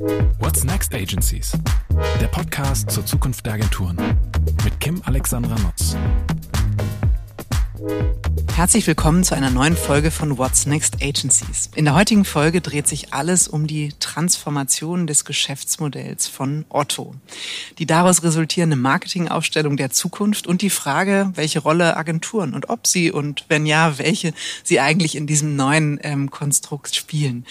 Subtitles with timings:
[0.00, 1.52] What's Next Agencies?
[2.22, 3.98] Der Podcast zur Zukunft der Agenturen
[4.64, 5.94] mit Kim Alexandra Nutz.
[8.60, 11.70] Herzlich willkommen zu einer neuen Folge von What's Next Agencies.
[11.76, 17.14] In der heutigen Folge dreht sich alles um die Transformation des Geschäftsmodells von Otto,
[17.78, 23.10] die daraus resultierende Marketingaufstellung der Zukunft und die Frage, welche Rolle Agenturen und ob sie
[23.10, 27.46] und wenn ja, welche sie eigentlich in diesem neuen ähm, Konstrukt spielen.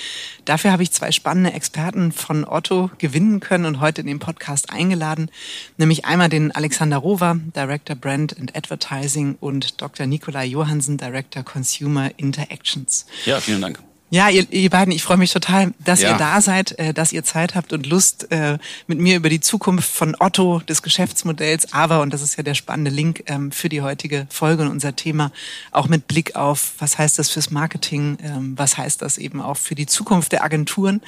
[0.45, 4.69] Dafür habe ich zwei spannende Experten von Otto gewinnen können und heute in den Podcast
[4.69, 5.31] eingeladen,
[5.77, 10.05] nämlich einmal den Alexander Rover, Director Brand and Advertising und Dr.
[10.05, 13.05] Nikolai Johansen, Director Consumer Interactions.
[13.25, 13.88] Ja, vielen Dank.
[14.11, 16.11] Ja, ihr, ihr beiden, ich freue mich total, dass ja.
[16.11, 19.39] ihr da seid, äh, dass ihr Zeit habt und Lust, äh, mit mir über die
[19.39, 23.69] Zukunft von Otto, des Geschäftsmodells, aber, und das ist ja der spannende Link ähm, für
[23.69, 25.31] die heutige Folge und unser Thema,
[25.71, 29.57] auch mit Blick auf, was heißt das fürs Marketing, ähm, was heißt das eben auch
[29.57, 31.01] für die Zukunft der Agenturen,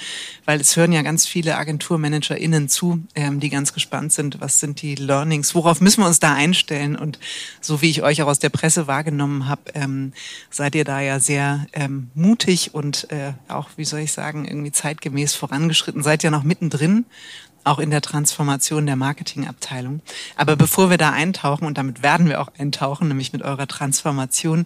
[0.45, 4.79] weil es hören ja ganz viele AgenturmanagerInnen zu, ähm, die ganz gespannt sind, was sind
[4.83, 7.17] die Learnings, worauf müssen wir uns da einstellen und
[7.61, 10.13] so wie ich euch auch aus der Presse wahrgenommen habe, ähm,
[10.51, 14.45] seid ihr da ja sehr ähm, mutig und und äh, auch, wie soll ich sagen,
[14.45, 16.03] irgendwie zeitgemäß vorangeschritten.
[16.03, 17.05] Seid ja noch mittendrin
[17.63, 20.01] auch in der Transformation der Marketingabteilung.
[20.35, 24.65] Aber bevor wir da eintauchen, und damit werden wir auch eintauchen, nämlich mit eurer Transformation,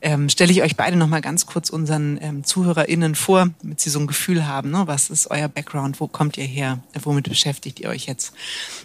[0.00, 4.00] ähm, stelle ich euch beide nochmal ganz kurz unseren ähm, ZuhörerInnen vor, damit sie so
[4.00, 4.84] ein Gefühl haben, ne?
[4.86, 8.32] was ist euer Background, wo kommt ihr her, womit beschäftigt ihr euch jetzt?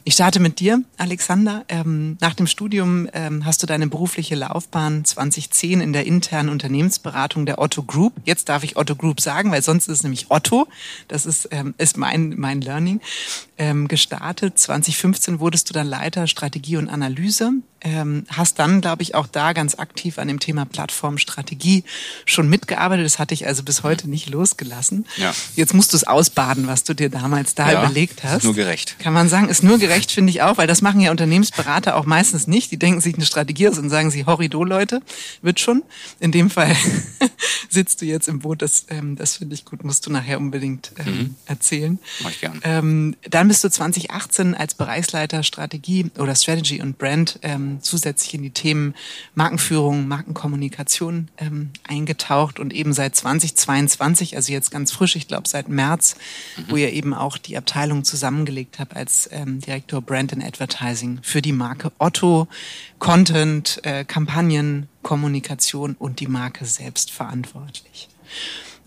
[0.03, 1.65] Ich starte mit dir, Alexander.
[1.69, 7.45] Ähm, nach dem Studium ähm, hast du deine berufliche Laufbahn 2010 in der internen Unternehmensberatung
[7.45, 8.13] der Otto Group.
[8.25, 10.67] Jetzt darf ich Otto Group sagen, weil sonst ist es nämlich Otto.
[11.07, 13.01] Das ist, ähm, ist mein, mein Learning
[13.57, 14.57] ähm, gestartet.
[14.57, 17.51] 2015 wurdest du dann Leiter Strategie und Analyse.
[17.81, 21.83] Ähm, hast dann, glaube ich, auch da ganz aktiv an dem Thema Plattformstrategie
[22.25, 23.05] schon mitgearbeitet.
[23.05, 25.05] Das hatte ich also bis heute nicht losgelassen.
[25.15, 25.33] Ja.
[25.55, 28.37] Jetzt musst du es ausbaden, was du dir damals da ja, überlegt hast.
[28.37, 28.99] Ist nur gerecht.
[28.99, 32.05] Kann man sagen, ist nur gerecht, finde ich auch, weil das machen ja Unternehmensberater auch
[32.05, 32.71] meistens nicht.
[32.71, 35.01] Die denken sich eine Strategie aus und sagen sie, Horrido, Leute,
[35.41, 35.83] wird schon.
[36.19, 36.75] In dem Fall
[37.69, 38.61] sitzt du jetzt im Boot.
[38.61, 41.35] Das, ähm, das finde ich gut, musst du nachher unbedingt ähm, mhm.
[41.45, 41.99] erzählen.
[42.21, 42.59] Mach ich gern.
[42.63, 48.33] Ähm, dann dann bist du 2018 als Bereichsleiter Strategie oder Strategy und Brand ähm, zusätzlich
[48.33, 48.95] in die Themen
[49.35, 55.69] Markenführung, Markenkommunikation ähm, eingetaucht und eben seit 2022, also jetzt ganz frisch, ich glaube seit
[55.69, 56.15] März,
[56.57, 56.63] mhm.
[56.69, 61.41] wo ihr eben auch die Abteilung zusammengelegt habt als ähm, Direktor Brand and Advertising für
[61.41, 62.47] die Marke Otto,
[62.99, 68.09] Content, äh, Kampagnen, Kommunikation und die Marke selbst verantwortlich.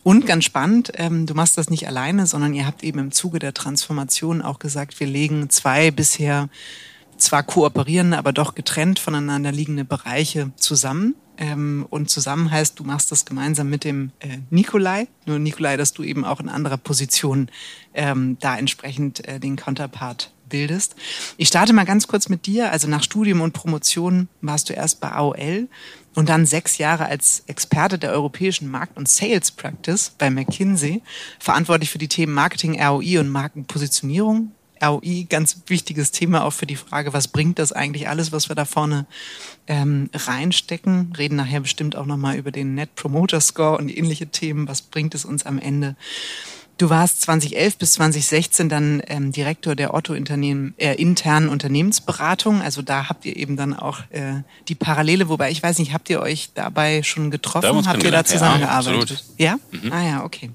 [0.03, 3.39] Und ganz spannend, ähm, du machst das nicht alleine, sondern ihr habt eben im Zuge
[3.39, 6.49] der Transformation auch gesagt, wir legen zwei bisher
[7.23, 11.15] zwar kooperierende, aber doch getrennt voneinander liegende Bereiche zusammen.
[11.37, 15.09] Ähm, und zusammen heißt, du machst das gemeinsam mit dem äh, Nikolai.
[15.25, 17.49] Nur Nikolai, dass du eben auch in anderer Position
[17.95, 20.97] ähm, da entsprechend äh, den Counterpart bildest.
[21.39, 22.71] Ich starte mal ganz kurz mit dir.
[22.71, 25.69] Also nach Studium und Promotion warst du erst bei AOL
[26.15, 31.03] und dann sechs Jahre als Experte der europäischen Markt- und Sales Practice bei McKinsey,
[31.39, 34.53] verantwortlich für die Themen Marketing, ROI und Markenpositionierung.
[34.83, 38.57] ROI, ganz wichtiges Thema auch für die Frage, was bringt das eigentlich alles, was wir
[38.57, 39.07] da vorne
[39.67, 41.13] ähm, reinstecken.
[41.17, 44.69] Reden nachher bestimmt auch nochmal über den Net Promoter Score und ähnliche Themen.
[44.69, 45.97] Was bringt es uns am Ende?
[46.81, 52.63] Du warst 2011 bis 2016 dann ähm, Direktor der Otto-Unternehmen äh, internen Unternehmensberatung.
[52.63, 54.37] Also da habt ihr eben dann auch äh,
[54.69, 57.87] die Parallele, wobei ich weiß nicht, habt ihr euch dabei schon getroffen?
[57.87, 59.23] Habt ihr da zusammengearbeitet?
[59.37, 59.79] Ja, ja?
[59.79, 59.93] Mhm.
[59.93, 60.53] Ah ja, okay.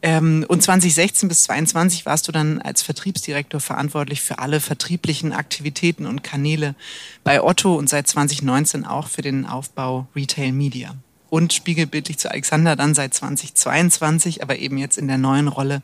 [0.00, 6.06] Ähm, und 2016 bis 2022 warst du dann als Vertriebsdirektor verantwortlich für alle vertrieblichen Aktivitäten
[6.06, 6.74] und Kanäle
[7.24, 10.94] bei Otto und seit 2019 auch für den Aufbau Retail Media
[11.30, 15.82] und spiegelbildlich zu Alexander dann seit 2022, aber eben jetzt in der neuen Rolle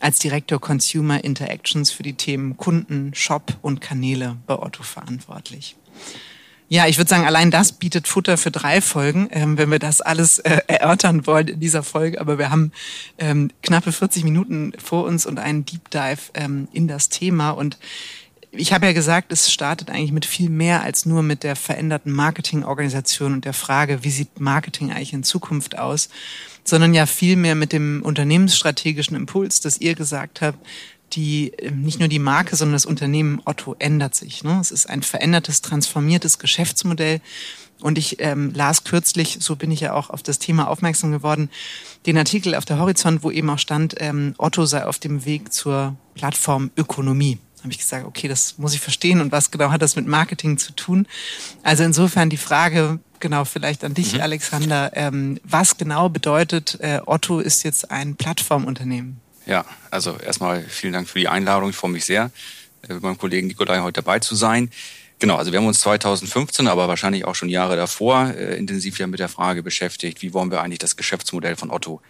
[0.00, 5.76] als Direktor Consumer Interactions für die Themen Kunden, Shop und Kanäle bei Otto verantwortlich.
[6.72, 10.00] Ja, ich würde sagen, allein das bietet Futter für drei Folgen, ähm, wenn wir das
[10.00, 12.20] alles äh, erörtern wollen in dieser Folge.
[12.20, 12.70] Aber wir haben
[13.18, 17.50] ähm, knappe 40 Minuten vor uns und einen Deep Dive ähm, in das Thema.
[17.50, 17.76] Und
[18.52, 22.12] ich habe ja gesagt, es startet eigentlich mit viel mehr als nur mit der veränderten
[22.12, 26.08] Marketingorganisation und der Frage, wie sieht Marketing eigentlich in Zukunft aus,
[26.62, 30.64] sondern ja viel mehr mit dem unternehmensstrategischen Impuls, dass ihr gesagt habt,
[31.12, 34.44] die ähm, nicht nur die Marke, sondern das Unternehmen Otto ändert sich.
[34.44, 34.58] Ne?
[34.60, 37.20] Es ist ein verändertes, transformiertes Geschäftsmodell.
[37.80, 41.48] Und ich ähm, las kürzlich, so bin ich ja auch auf das Thema aufmerksam geworden,
[42.04, 45.52] den Artikel auf der Horizont, wo eben auch stand, ähm, Otto sei auf dem Weg
[45.52, 49.96] zur Plattformökonomie habe ich gesagt, okay, das muss ich verstehen und was genau hat das
[49.96, 51.06] mit Marketing zu tun?
[51.62, 54.20] Also insofern die Frage, genau, vielleicht an dich, mhm.
[54.20, 59.20] Alexander, ähm, was genau bedeutet, äh, Otto ist jetzt ein Plattformunternehmen?
[59.50, 61.70] Ja, also erstmal vielen Dank für die Einladung.
[61.70, 62.30] Ich freue mich sehr,
[62.88, 64.70] äh, mit meinem Kollegen Nikolai heute dabei zu sein.
[65.18, 69.08] Genau, also wir haben uns 2015, aber wahrscheinlich auch schon Jahre davor äh, intensiv ja
[69.08, 72.00] mit der Frage beschäftigt, wie wollen wir eigentlich das Geschäftsmodell von Otto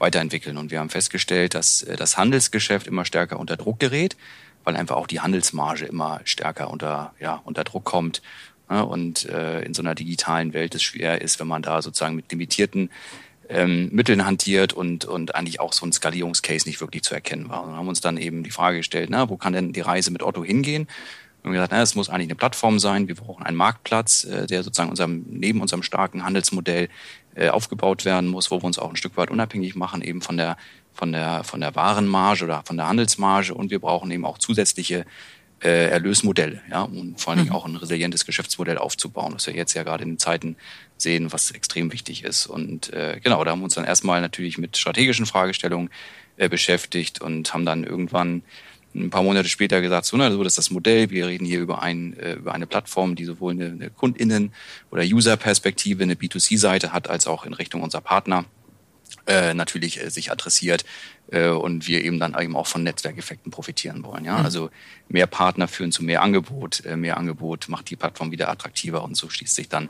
[0.00, 0.56] weiterentwickeln.
[0.56, 4.16] Und wir haben festgestellt, dass äh, das Handelsgeschäft immer stärker unter Druck gerät,
[4.64, 8.22] weil einfach auch die Handelsmarge immer stärker unter, ja, unter Druck kommt.
[8.68, 12.30] Ja, und in so einer digitalen Welt es schwer ist, wenn man da sozusagen mit
[12.30, 12.90] limitierten
[13.48, 17.64] ähm, Mitteln hantiert und, und eigentlich auch so ein Skalierungscase nicht wirklich zu erkennen war.
[17.64, 20.22] Und haben uns dann eben die Frage gestellt, na, wo kann denn die Reise mit
[20.22, 20.86] Otto hingehen?
[21.42, 23.08] Und wir gesagt, na, es muss eigentlich eine Plattform sein.
[23.08, 26.88] Wir brauchen einen Marktplatz, äh, der sozusagen unserem, neben unserem starken Handelsmodell
[27.34, 30.36] äh, aufgebaut werden muss, wo wir uns auch ein Stück weit unabhängig machen, eben von
[30.36, 30.56] der,
[30.92, 33.54] von der, von der Warenmarge oder von der Handelsmarge.
[33.54, 35.06] Und wir brauchen eben auch zusätzliche
[35.62, 37.56] äh, Erlösmodelle, ja, und vor allen Dingen mhm.
[37.56, 40.56] auch ein resilientes Geschäftsmodell aufzubauen, was wir jetzt ja gerade in den Zeiten
[40.98, 42.46] sehen, was extrem wichtig ist.
[42.46, 45.90] Und äh, genau, da haben wir uns dann erstmal natürlich mit strategischen Fragestellungen
[46.36, 48.42] äh, beschäftigt und haben dann irgendwann
[48.94, 51.10] ein paar Monate später gesagt, so, na, so das ist das Modell.
[51.10, 54.52] Wir reden hier über, ein, äh, über eine Plattform, die sowohl eine, eine KundInnen-
[54.90, 58.44] oder User-Perspektive, eine B2C-Seite hat, als auch in Richtung unserer Partner
[59.26, 60.84] äh, natürlich äh, sich adressiert
[61.30, 64.24] äh, und wir eben dann eben auch von Netzwerkeffekten profitieren wollen.
[64.24, 64.38] Ja?
[64.38, 64.44] Mhm.
[64.44, 64.70] Also
[65.08, 69.16] mehr Partner führen zu mehr Angebot, äh, mehr Angebot macht die Plattform wieder attraktiver und
[69.16, 69.88] so schließt sich dann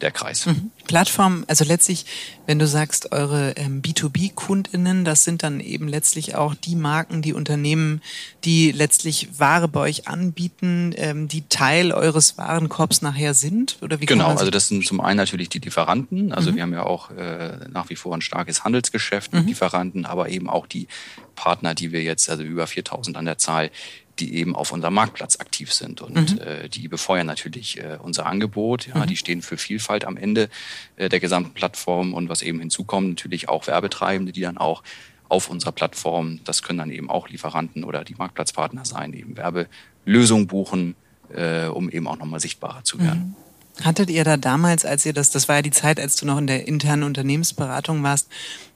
[0.00, 0.46] der Kreis.
[0.46, 0.70] Mhm.
[0.86, 2.06] Plattform, also letztlich,
[2.46, 7.32] wenn du sagst, eure ähm, B2B-KundInnen, das sind dann eben letztlich auch die Marken, die
[7.32, 8.00] Unternehmen,
[8.44, 13.78] die letztlich Ware bei euch anbieten, ähm, die Teil eures Warenkorbs nachher sind?
[13.82, 16.32] Oder wie genau, also das sind zum einen natürlich die Lieferanten.
[16.32, 16.56] Also mhm.
[16.56, 19.48] wir haben ja auch äh, nach wie vor ein starkes Handelsgeschäft mit mhm.
[19.48, 20.86] Lieferanten, aber eben auch die
[21.34, 23.70] Partner, die wir jetzt, also über 4000 an der Zahl,
[24.20, 26.00] die eben auf unserem Marktplatz aktiv sind.
[26.00, 26.40] Und mhm.
[26.40, 28.86] äh, die befeuern natürlich äh, unser Angebot.
[28.86, 29.06] Ja, mhm.
[29.06, 30.48] Die stehen für Vielfalt am Ende
[30.96, 32.14] äh, der gesamten Plattform.
[32.14, 34.82] Und was eben hinzukommt, natürlich auch Werbetreibende, die dann auch
[35.28, 40.46] auf unserer Plattform, das können dann eben auch Lieferanten oder die Marktplatzpartner sein, eben Werbelösungen
[40.46, 40.94] buchen,
[41.34, 43.36] äh, um eben auch nochmal sichtbarer zu werden.
[43.36, 43.47] Mhm.
[43.82, 46.38] Hattet ihr da damals, als ihr das, das war ja die Zeit, als du noch
[46.38, 48.28] in der internen Unternehmensberatung warst,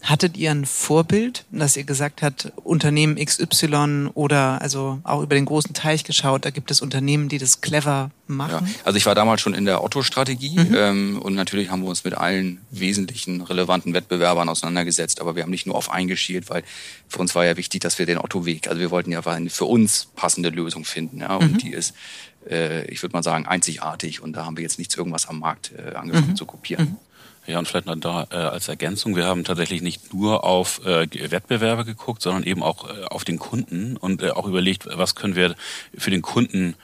[0.02, 5.44] hattet ihr ein Vorbild, dass ihr gesagt habt, Unternehmen XY oder also auch über den
[5.44, 8.66] großen Teich geschaut, da gibt es Unternehmen, die das clever machen?
[8.66, 10.75] Ja, also ich war damals schon in der Otto-Strategie mhm.
[10.76, 15.50] ähm, und natürlich haben wir uns mit allen wesentlichen relevanten Wettbewerbern auseinandergesetzt, aber wir haben
[15.50, 16.62] nicht nur auf eingeschielt, weil
[17.08, 19.64] für uns war ja wichtig, dass wir den Otto-Weg, also wir wollten ja eine für
[19.64, 21.58] uns passende Lösung finden ja, und mhm.
[21.58, 21.94] die ist
[22.48, 25.72] äh, ich würde mal sagen, einzigartig und da haben wir jetzt nichts irgendwas am Markt
[25.72, 26.36] äh, angefangen mhm.
[26.36, 26.84] zu kopieren.
[26.84, 26.96] Mhm.
[27.46, 31.08] Ja, und vielleicht noch da äh, als Ergänzung, wir haben tatsächlich nicht nur auf äh,
[31.30, 35.34] Wettbewerbe geguckt, sondern eben auch äh, auf den Kunden und äh, auch überlegt, was können
[35.34, 35.56] wir
[35.96, 36.76] für den Kunden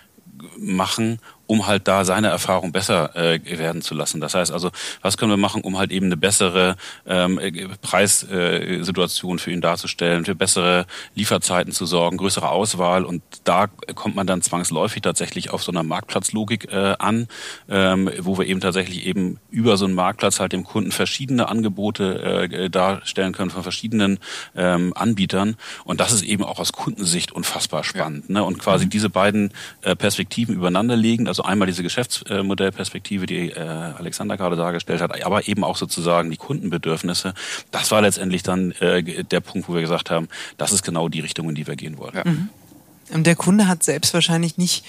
[0.57, 4.21] machen, um halt da seine Erfahrung besser äh, werden zu lassen.
[4.21, 7.41] Das heißt also, was können wir machen, um halt eben eine bessere ähm,
[7.81, 14.27] Preissituation für ihn darzustellen, für bessere Lieferzeiten zu sorgen, größere Auswahl und da kommt man
[14.27, 17.29] dann zwangsläufig tatsächlich auf so einer Marktplatzlogik äh, an,
[17.71, 22.49] ähm, wo wir eben tatsächlich eben über so einen Marktplatz halt dem Kunden verschiedene Angebote
[22.53, 24.19] äh, darstellen können von verschiedenen
[24.55, 28.45] ähm, Anbietern und das ist eben auch aus Kundensicht unfassbar spannend ne?
[28.45, 28.91] und quasi mhm.
[28.91, 35.01] diese beiden äh, Perspektiven übereinander legen, also einmal diese Geschäftsmodellperspektive, die äh, Alexander gerade dargestellt
[35.01, 37.33] hat, aber eben auch sozusagen die Kundenbedürfnisse.
[37.71, 41.21] Das war letztendlich dann äh, der Punkt, wo wir gesagt haben, das ist genau die
[41.21, 42.15] Richtung, in die wir gehen wollen.
[42.17, 42.25] Ja.
[42.25, 43.23] Mhm.
[43.23, 44.85] Der Kunde hat selbst wahrscheinlich nicht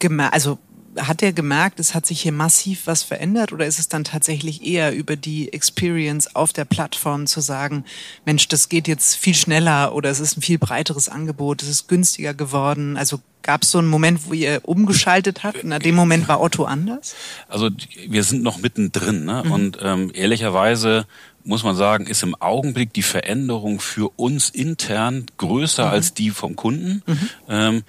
[0.00, 0.58] gemerkt, also
[0.98, 4.64] hat er gemerkt, es hat sich hier massiv was verändert oder ist es dann tatsächlich
[4.64, 7.84] eher über die Experience auf der Plattform zu sagen,
[8.24, 11.88] Mensch, das geht jetzt viel schneller oder es ist ein viel breiteres Angebot, es ist
[11.88, 12.96] günstiger geworden?
[12.96, 16.40] Also gab es so einen Moment, wo ihr umgeschaltet habt und in dem Moment war
[16.40, 17.14] Otto anders?
[17.48, 17.70] Also
[18.08, 19.42] wir sind noch mittendrin ne?
[19.44, 19.52] Mhm.
[19.52, 21.06] und ähm, ehrlicherweise
[21.46, 25.90] muss man sagen, ist im Augenblick die Veränderung für uns intern größer mhm.
[25.92, 27.02] als die vom Kunden.
[27.06, 27.28] Mhm.
[27.48, 27.82] Ähm,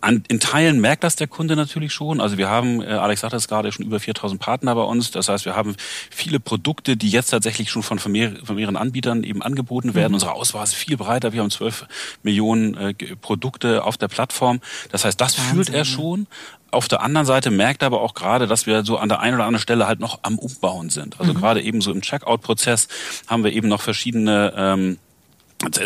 [0.00, 2.20] an, in Teilen merkt das der Kunde natürlich schon.
[2.20, 5.10] Also wir haben, äh, Alex sagte es gerade, schon über 4000 Partner bei uns.
[5.10, 5.76] Das heißt, wir haben
[6.10, 10.12] viele Produkte, die jetzt tatsächlich schon von, von, mehreren Anbietern eben angeboten werden.
[10.12, 10.14] Mhm.
[10.14, 11.32] Unsere Auswahl ist viel breiter.
[11.32, 11.86] Wir haben 12
[12.22, 14.60] Millionen äh, Produkte auf der Plattform.
[14.90, 15.54] Das heißt, das Wahnsinn.
[15.54, 16.26] fühlt er schon.
[16.70, 19.36] Auf der anderen Seite merkt er aber auch gerade, dass wir so an der einen
[19.36, 21.18] oder anderen Stelle halt noch am Umbauen sind.
[21.18, 21.38] Also mhm.
[21.38, 22.88] gerade eben so im Checkout-Prozess
[23.26, 24.98] haben wir eben noch verschiedene ähm,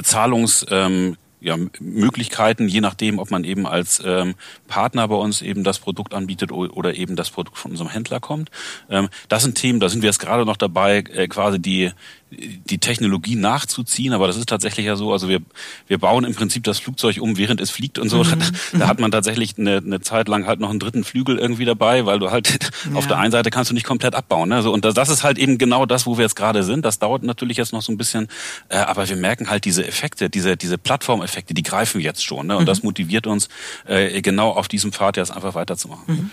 [0.02, 4.34] Zahlungs ähm, ja, Möglichkeiten, je nachdem, ob man eben als ähm,
[4.68, 8.50] Partner bei uns eben das Produkt anbietet oder eben das Produkt von unserem Händler kommt.
[8.88, 11.90] Ähm, das sind Themen, da sind wir jetzt gerade noch dabei, äh, quasi die
[12.38, 15.40] die Technologie nachzuziehen, aber das ist tatsächlich ja so, also wir,
[15.86, 18.24] wir bauen im Prinzip das Flugzeug um, während es fliegt und so.
[18.24, 18.40] Mhm.
[18.72, 21.64] Da, da, hat man tatsächlich eine, eine Zeit lang halt noch einen dritten Flügel irgendwie
[21.64, 22.96] dabei, weil du halt ja.
[22.96, 24.48] auf der einen Seite kannst du nicht komplett abbauen.
[24.48, 24.62] Ne?
[24.62, 26.84] So, und das, das ist halt eben genau das, wo wir jetzt gerade sind.
[26.84, 28.28] Das dauert natürlich jetzt noch so ein bisschen,
[28.68, 32.46] äh, aber wir merken halt diese Effekte, diese, diese Plattformeffekte, die greifen jetzt schon.
[32.46, 32.56] Ne?
[32.56, 32.66] Und mhm.
[32.66, 33.48] das motiviert uns,
[33.86, 36.04] äh, genau auf diesem Pfad jetzt einfach weiterzumachen.
[36.06, 36.30] Mhm.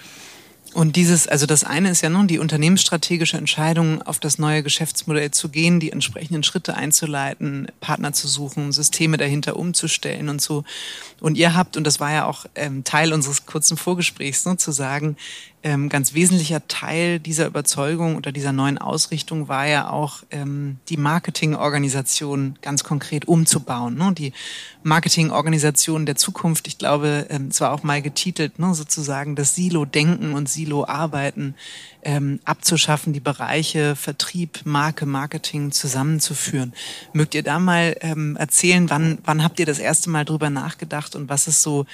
[0.76, 5.32] Und dieses, also das eine ist ja nun die unternehmensstrategische Entscheidung, auf das neue Geschäftsmodell
[5.32, 10.64] zu gehen, die entsprechenden Schritte einzuleiten, Partner zu suchen, Systeme dahinter umzustellen und so.
[11.22, 14.72] Und ihr habt, und das war ja auch ähm, Teil unseres kurzen Vorgesprächs, ne, zu
[14.72, 15.18] sagen,
[15.62, 20.96] ähm, ganz wesentlicher Teil dieser Überzeugung oder dieser neuen Ausrichtung war ja auch ähm, die
[20.96, 23.96] Marketingorganisation ganz konkret umzubauen.
[23.96, 24.13] Ne?
[24.13, 24.32] Die
[24.84, 30.34] Marketingorganisation der Zukunft, ich glaube, ähm, es war auch mal getitelt, ne, sozusagen das Silo-Denken
[30.34, 31.56] und Silo-Arbeiten
[32.04, 36.74] ähm, abzuschaffen, die Bereiche Vertrieb, Marke, Marketing zusammenzuführen.
[37.12, 41.18] Mögt ihr da mal ähm, erzählen, wann, wann habt ihr das erste Mal drüber nachgedacht
[41.18, 41.86] und was ist so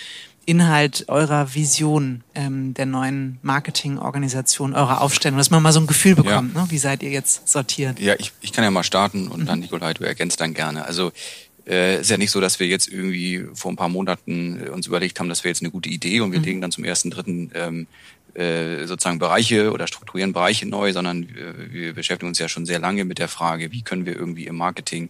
[0.45, 6.15] Inhalt eurer Vision ähm, der neuen Marketingorganisation, eurer Aufstellung, dass man mal so ein Gefühl
[6.15, 6.61] bekommt, ja.
[6.61, 6.67] ne?
[6.69, 7.99] wie seid ihr jetzt sortiert?
[7.99, 9.45] Ja, ich, ich kann ja mal starten und mhm.
[9.45, 10.85] dann Nikolai, du ergänzt dann gerne.
[10.85, 11.11] Also
[11.67, 14.87] äh, ist ja nicht so, dass wir jetzt irgendwie vor ein paar Monaten äh, uns
[14.87, 16.45] überlegt haben, das wäre jetzt eine gute Idee und wir mhm.
[16.45, 17.87] legen dann zum ersten, dritten ähm,
[18.35, 22.79] äh, sozusagen Bereiche oder strukturieren Bereiche neu, sondern wir, wir beschäftigen uns ja schon sehr
[22.79, 25.09] lange mit der Frage, wie können wir irgendwie im Marketing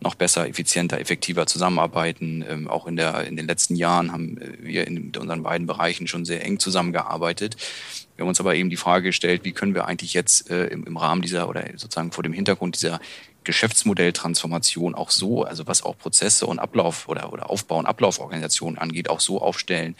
[0.00, 2.44] noch besser, effizienter, effektiver zusammenarbeiten.
[2.48, 6.06] Ähm, auch in, der, in den letzten Jahren haben äh, wir in unseren beiden Bereichen
[6.06, 7.56] schon sehr eng zusammengearbeitet.
[8.16, 10.84] Wir haben uns aber eben die Frage gestellt, wie können wir eigentlich jetzt äh, im,
[10.84, 13.00] im Rahmen dieser oder sozusagen vor dem Hintergrund dieser
[13.44, 19.08] Geschäftsmodelltransformation auch so, also was auch Prozesse und Ablauf oder, oder Aufbau und Ablauforganisation angeht,
[19.08, 19.96] auch so aufstellen,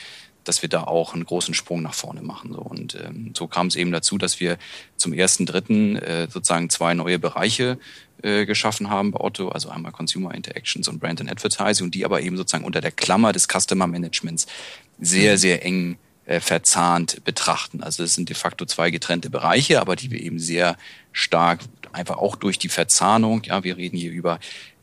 [0.49, 2.53] dass wir da auch einen großen Sprung nach vorne machen.
[2.55, 2.61] So.
[2.61, 4.59] Und ähm, so kam es eben dazu, dass wir
[4.97, 7.79] zum ersten Dritten äh, sozusagen zwei neue Bereiche
[8.23, 12.05] äh, geschaffen haben bei Otto, also einmal Consumer Interactions und Brand and Advertising, und die
[12.05, 14.47] aber eben sozusagen unter der Klammer des Customer Managements
[14.99, 15.37] sehr, mhm.
[15.37, 17.83] sehr eng äh, verzahnt betrachten.
[17.83, 20.77] Also es sind de facto zwei getrennte Bereiche, aber die wir eben sehr
[21.13, 21.61] stark
[21.93, 24.39] einfach auch durch die Verzahnung, ja, wir reden hier über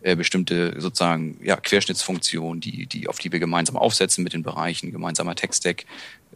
[0.06, 4.92] äh, bestimmte sozusagen ja, Querschnittsfunktionen, die, die, auf die wir gemeinsam aufsetzen mit den Bereichen,
[4.92, 5.86] gemeinsamer Tech-Stack,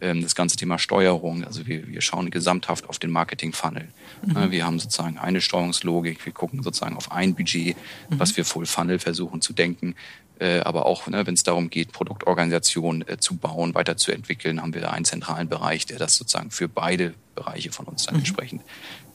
[0.00, 1.44] ähm, das ganze Thema Steuerung.
[1.44, 3.86] Also wir, wir schauen gesamthaft auf den Marketing-Funnel.
[4.26, 4.50] Mhm.
[4.50, 7.76] Wir haben sozusagen eine Steuerungslogik, wir gucken sozusagen auf ein Budget,
[8.08, 8.18] mhm.
[8.18, 9.94] was wir Full Funnel versuchen zu denken.
[10.40, 14.80] Äh, aber auch, ne, wenn es darum geht, Produktorganisation äh, zu bauen, weiterzuentwickeln, haben wir
[14.80, 18.22] da einen zentralen Bereich, der das sozusagen für beide Bereiche von uns dann mhm.
[18.22, 18.62] entsprechend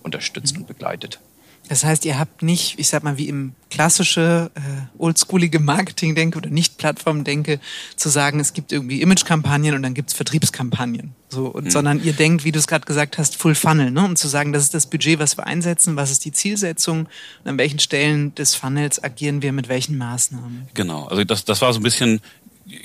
[0.01, 0.61] unterstützt mhm.
[0.61, 1.19] und begleitet.
[1.67, 4.59] Das heißt, ihr habt nicht, ich sag mal, wie im klassische, äh,
[4.97, 7.59] oldschoolige Marketing-Denke oder Nicht-Plattform-Denke
[7.95, 11.15] zu sagen, es gibt irgendwie Image-Kampagnen und dann gibt's Vertriebskampagnen.
[11.29, 11.69] So, und, mhm.
[11.71, 14.05] sondern ihr denkt, wie du es gerade gesagt hast, Full Funnel, ne?
[14.05, 17.07] Und zu sagen, das ist das Budget, was wir einsetzen, was ist die Zielsetzung
[17.43, 20.67] und an welchen Stellen des Funnels agieren wir mit welchen Maßnahmen.
[20.73, 22.21] Genau, also das, das war so ein bisschen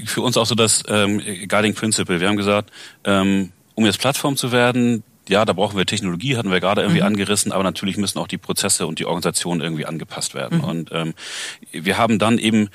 [0.04, 2.20] für uns auch so das ähm, Guiding Principle.
[2.20, 2.70] Wir haben gesagt,
[3.04, 7.00] ähm, um jetzt Plattform zu werden, ja, da brauchen wir Technologie, hatten wir gerade irgendwie
[7.00, 7.06] mhm.
[7.06, 10.58] angerissen, aber natürlich müssen auch die Prozesse und die Organisation irgendwie angepasst werden.
[10.58, 10.64] Mhm.
[10.64, 11.14] Und ähm,
[11.72, 12.68] wir haben dann eben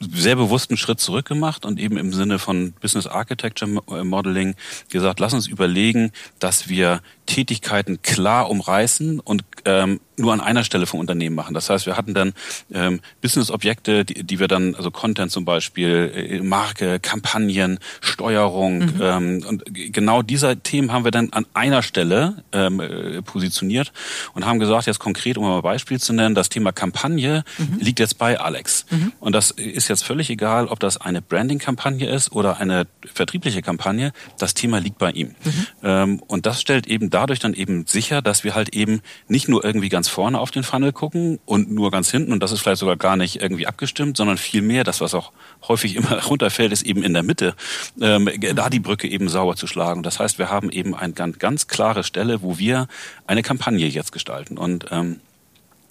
[0.00, 3.68] sehr bewussten Schritt zurück gemacht und eben im Sinne von Business Architecture
[4.04, 4.54] Modeling
[4.90, 10.86] gesagt, lass uns überlegen, dass wir Tätigkeiten klar umreißen und ähm, nur an einer Stelle
[10.86, 11.54] vom Unternehmen machen.
[11.54, 12.32] Das heißt, wir hatten dann
[12.72, 19.00] ähm, Business-Objekte, die, die wir dann, also Content zum Beispiel, äh, Marke, Kampagnen, Steuerung mhm.
[19.00, 23.92] ähm, und genau dieser Themen haben wir dann an einer Stelle ähm, äh, positioniert
[24.32, 27.78] und haben gesagt, jetzt konkret, um mal ein Beispiel zu nennen, das Thema Kampagne mhm.
[27.78, 28.86] liegt jetzt bei Alex.
[28.90, 29.12] Mhm.
[29.20, 34.12] Und das ist jetzt völlig egal, ob das eine Branding-Kampagne ist oder eine vertriebliche Kampagne,
[34.38, 35.28] das Thema liegt bei ihm.
[35.28, 35.66] Mhm.
[35.82, 39.64] Ähm, und das stellt eben dadurch dann eben sicher, dass wir halt eben nicht nur
[39.64, 42.78] irgendwie ganz vorne auf den Funnel gucken und nur ganz hinten und das ist vielleicht
[42.78, 45.32] sogar gar nicht irgendwie abgestimmt, sondern vielmehr, das was auch
[45.66, 47.56] häufig immer runterfällt, ist eben in der Mitte,
[48.00, 50.04] ähm, da die Brücke eben sauber zu schlagen.
[50.04, 52.86] Das heißt, wir haben eben eine ganz, ganz klare Stelle, wo wir
[53.26, 55.18] eine Kampagne jetzt gestalten und ähm,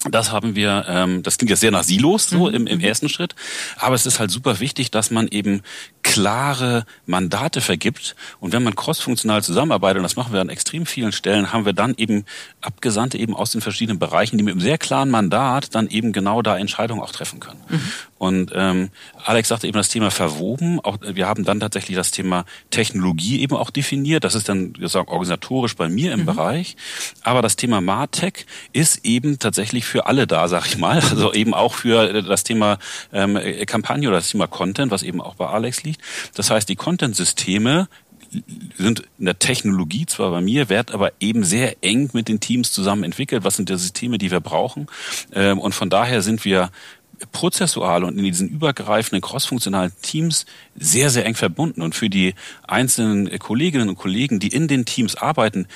[0.04, 2.54] das haben wir, ähm, das klingt jetzt sehr nach Silos so mhm.
[2.54, 3.34] im, im ersten Schritt,
[3.76, 5.62] aber es ist halt super wichtig, dass man eben
[6.02, 8.14] klare Mandate vergibt.
[8.38, 11.72] Und wenn man crossfunktional zusammenarbeitet, und das machen wir an extrem vielen Stellen, haben wir
[11.72, 12.24] dann eben
[12.60, 16.42] Abgesandte eben aus den verschiedenen Bereichen, die mit einem sehr klaren Mandat dann eben genau
[16.42, 17.60] da Entscheidungen auch treffen können.
[17.68, 17.92] Mhm.
[18.18, 18.90] Und ähm,
[19.24, 20.80] Alex sagte eben das Thema verwoben.
[20.80, 24.24] Auch wir haben dann tatsächlich das Thema Technologie eben auch definiert.
[24.24, 26.26] Das ist dann gesagt organisatorisch bei mir im mhm.
[26.26, 26.76] Bereich.
[27.22, 31.02] Aber das Thema Martech ist eben tatsächlich für alle da, sag ich mal.
[31.18, 32.78] Also eben auch für das Thema
[33.12, 36.00] ähm, Kampagne oder das Thema Content, was eben auch bei Alex liegt.
[36.34, 37.88] Das heißt, die Content-Systeme
[38.76, 42.72] sind in der Technologie zwar bei mir, werden aber eben sehr eng mit den Teams
[42.72, 43.44] zusammen entwickelt.
[43.44, 44.86] Was sind die Systeme, die wir brauchen?
[45.32, 46.70] Ähm, und von daher sind wir
[47.32, 50.46] prozessual und in diesen übergreifenden crossfunktionalen Teams
[50.76, 51.82] sehr, sehr eng verbunden.
[51.82, 52.34] Und für die
[52.66, 55.66] einzelnen Kolleginnen und Kollegen, die in den Teams arbeiten,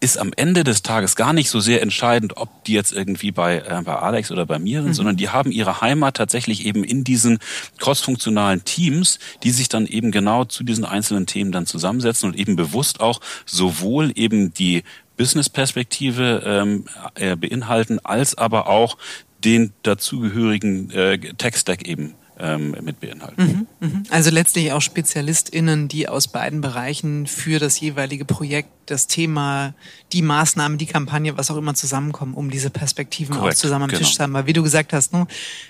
[0.00, 3.58] ist am Ende des Tages gar nicht so sehr entscheidend, ob die jetzt irgendwie bei,
[3.58, 4.94] äh, bei Alex oder bei mir sind, mhm.
[4.94, 7.38] sondern die haben ihre Heimat tatsächlich eben in diesen
[7.78, 12.56] crossfunktionalen Teams, die sich dann eben genau zu diesen einzelnen Themen dann zusammensetzen und eben
[12.56, 14.84] bewusst auch sowohl eben die
[15.16, 16.84] Business-Perspektive ähm,
[17.16, 18.96] äh, beinhalten, als aber auch
[19.44, 23.66] den dazugehörigen äh, Tech-Stack eben ähm, mit beinhalten.
[23.80, 24.02] Mhm, mh.
[24.10, 29.74] Also letztlich auch SpezialistInnen, die aus beiden Bereichen für das jeweilige Projekt, das Thema,
[30.12, 33.90] die Maßnahmen, die Kampagne, was auch immer zusammenkommen, um diese Perspektiven Korrekt, auch zusammen am
[33.90, 34.00] genau.
[34.00, 34.32] Tisch zu haben.
[34.32, 35.26] Weil wie du gesagt hast, ne,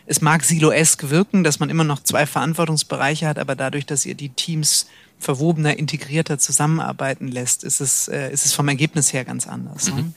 [0.07, 4.15] es mag siloesk wirken, dass man immer noch zwei Verantwortungsbereiche hat, aber dadurch, dass ihr
[4.15, 4.87] die Teams
[5.19, 9.89] verwobener, integrierter zusammenarbeiten lässt, ist es, äh, ist es vom Ergebnis her ganz anders.
[9.89, 9.95] Ne?
[9.95, 9.99] Mhm.
[10.01, 10.13] Ne?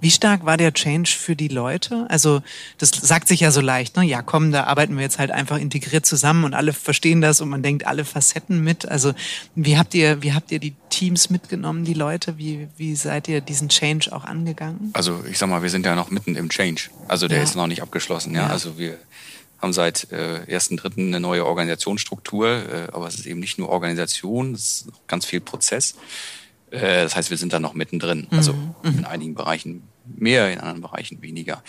[0.00, 2.06] Wie stark war der Change für die Leute?
[2.08, 2.40] Also
[2.78, 4.04] das sagt sich ja so leicht, ne?
[4.04, 7.48] Ja, komm, da arbeiten wir jetzt halt einfach integriert zusammen und alle verstehen das und
[7.48, 8.88] man denkt alle Facetten mit.
[8.88, 9.12] Also
[9.56, 12.38] wie habt ihr, wie habt ihr die Teams mitgenommen, die Leute?
[12.38, 14.90] Wie, wie seid ihr diesen Change auch angegangen?
[14.92, 16.90] Also ich sag mal, wir sind ja noch mitten im Change.
[17.08, 17.44] Also der ja.
[17.44, 18.34] ist noch nicht abgeschlossen.
[18.34, 18.48] Ja, ja.
[18.48, 18.98] also wir
[19.60, 21.08] haben seit äh, 1.3.
[21.08, 25.40] eine neue Organisationsstruktur, äh, aber es ist eben nicht nur Organisation, es ist ganz viel
[25.40, 25.96] Prozess.
[26.70, 28.26] Äh, das heißt, wir sind da noch mittendrin.
[28.30, 28.74] Also mhm.
[28.98, 31.62] in einigen Bereichen mehr, in anderen Bereichen weniger.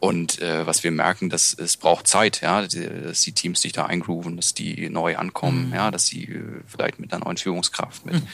[0.00, 3.84] Und äh, was wir merken, dass es braucht Zeit, ja, dass die Teams sich da
[3.84, 5.74] eingrooven, dass die neu ankommen, mhm.
[5.74, 8.26] ja, dass sie äh, vielleicht mit einer neuen Führungskraft, mit mhm.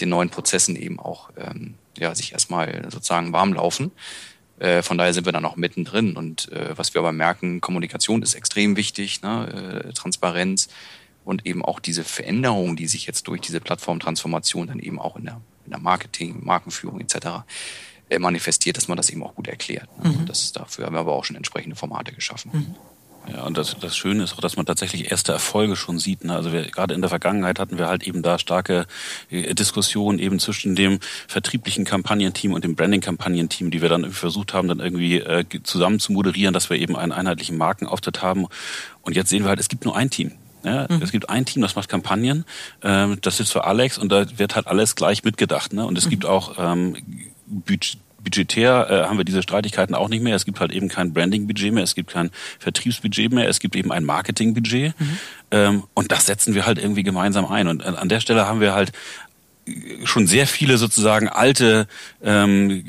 [0.00, 3.92] den neuen Prozessen eben auch ähm, ja, sich erstmal sozusagen warm laufen.
[4.60, 6.16] Äh, von daher sind wir dann auch mittendrin.
[6.16, 9.84] Und äh, was wir aber merken, Kommunikation ist extrem wichtig, ne?
[9.88, 10.68] äh, Transparenz,
[11.24, 15.24] und eben auch diese Veränderungen, die sich jetzt durch diese Plattformtransformation dann eben auch in
[15.24, 17.44] der, in der Marketing, Markenführung etc.
[18.08, 19.88] Äh, manifestiert, dass man das eben auch gut erklärt.
[20.02, 20.26] Mhm.
[20.26, 22.50] Das, dafür haben wir aber auch schon entsprechende Formate geschaffen.
[22.52, 22.74] Mhm.
[23.28, 26.24] Ja, und das, das Schöne ist auch, dass man tatsächlich erste Erfolge schon sieht.
[26.24, 26.34] Ne?
[26.34, 28.86] Also wir, gerade in der Vergangenheit hatten wir halt eben da starke
[29.30, 34.68] äh, Diskussionen eben zwischen dem vertrieblichen Kampagnenteam und dem Branding-Kampagnenteam, die wir dann versucht haben,
[34.68, 38.46] dann irgendwie äh, zusammen zu moderieren, dass wir eben einen einheitlichen Markenauftritt haben.
[39.02, 40.32] Und jetzt sehen wir halt, es gibt nur ein Team.
[40.62, 41.02] Ja, mhm.
[41.02, 42.44] Es gibt ein Team, das macht Kampagnen,
[42.82, 45.72] ähm, das sitzt für Alex und da wird halt alles gleich mitgedacht.
[45.72, 45.86] Ne?
[45.86, 46.10] Und es mhm.
[46.10, 46.96] gibt auch ähm,
[47.46, 50.36] Budget budgetär äh, haben wir diese Streitigkeiten auch nicht mehr.
[50.36, 53.92] Es gibt halt eben kein Branding-Budget mehr, es gibt kein Vertriebsbudget mehr, es gibt eben
[53.92, 54.98] ein Marketing-Budget.
[54.98, 55.18] Mhm.
[55.50, 57.68] Ähm, und das setzen wir halt irgendwie gemeinsam ein.
[57.68, 58.92] Und an der Stelle haben wir halt
[60.04, 61.86] schon sehr viele sozusagen alte
[62.22, 62.84] ähm,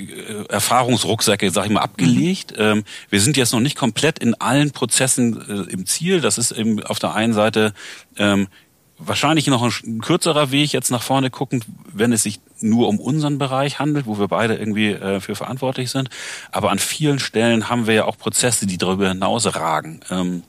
[0.49, 2.51] Erfahrungsrucksäcke, sag ich mal, abgelegt.
[2.57, 2.63] Mhm.
[2.63, 6.21] Ähm, wir sind jetzt noch nicht komplett in allen Prozessen äh, im Ziel.
[6.21, 7.73] Das ist eben auf der einen Seite
[8.17, 8.47] ähm,
[8.97, 13.37] wahrscheinlich noch ein kürzerer Weg jetzt nach vorne guckend, wenn es sich nur um unseren
[13.37, 16.09] Bereich handelt, wo wir beide irgendwie äh, für verantwortlich sind.
[16.51, 20.01] Aber an vielen Stellen haben wir ja auch Prozesse, die darüber hinaus ragen.
[20.09, 20.43] Ähm,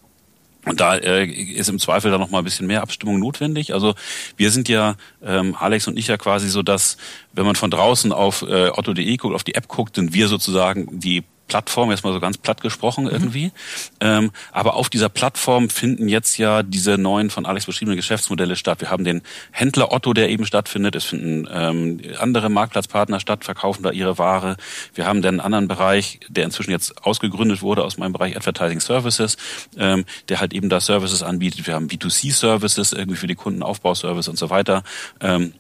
[0.64, 3.74] und da äh, ist im Zweifel dann noch mal ein bisschen mehr Abstimmung notwendig.
[3.74, 3.94] Also
[4.36, 6.96] wir sind ja, ähm, Alex und ich ja quasi so, dass
[7.32, 11.00] wenn man von draußen auf äh, otto.de guckt, auf die App guckt, sind wir sozusagen
[11.00, 13.10] die Plattform, jetzt mal so ganz platt gesprochen mhm.
[13.10, 13.44] irgendwie.
[13.46, 13.52] Mhm.
[14.00, 18.80] Ähm, aber auf dieser Plattform finden jetzt ja diese neuen von Alex beschriebenen Geschäftsmodelle statt.
[18.80, 20.96] Wir haben den Händler Otto, der eben stattfindet.
[20.96, 24.56] Es finden ähm, andere Marktplatzpartner statt, verkaufen da ihre Ware.
[24.94, 29.36] Wir haben den anderen Bereich, der inzwischen jetzt ausgegründet wurde aus meinem Bereich Advertising Services,
[29.76, 31.66] ähm, der halt eben da Services anbietet.
[31.66, 34.84] Wir haben B2C-Services irgendwie für die Kunden, Aufbauservice und so weiter.
[35.20, 35.52] Ähm,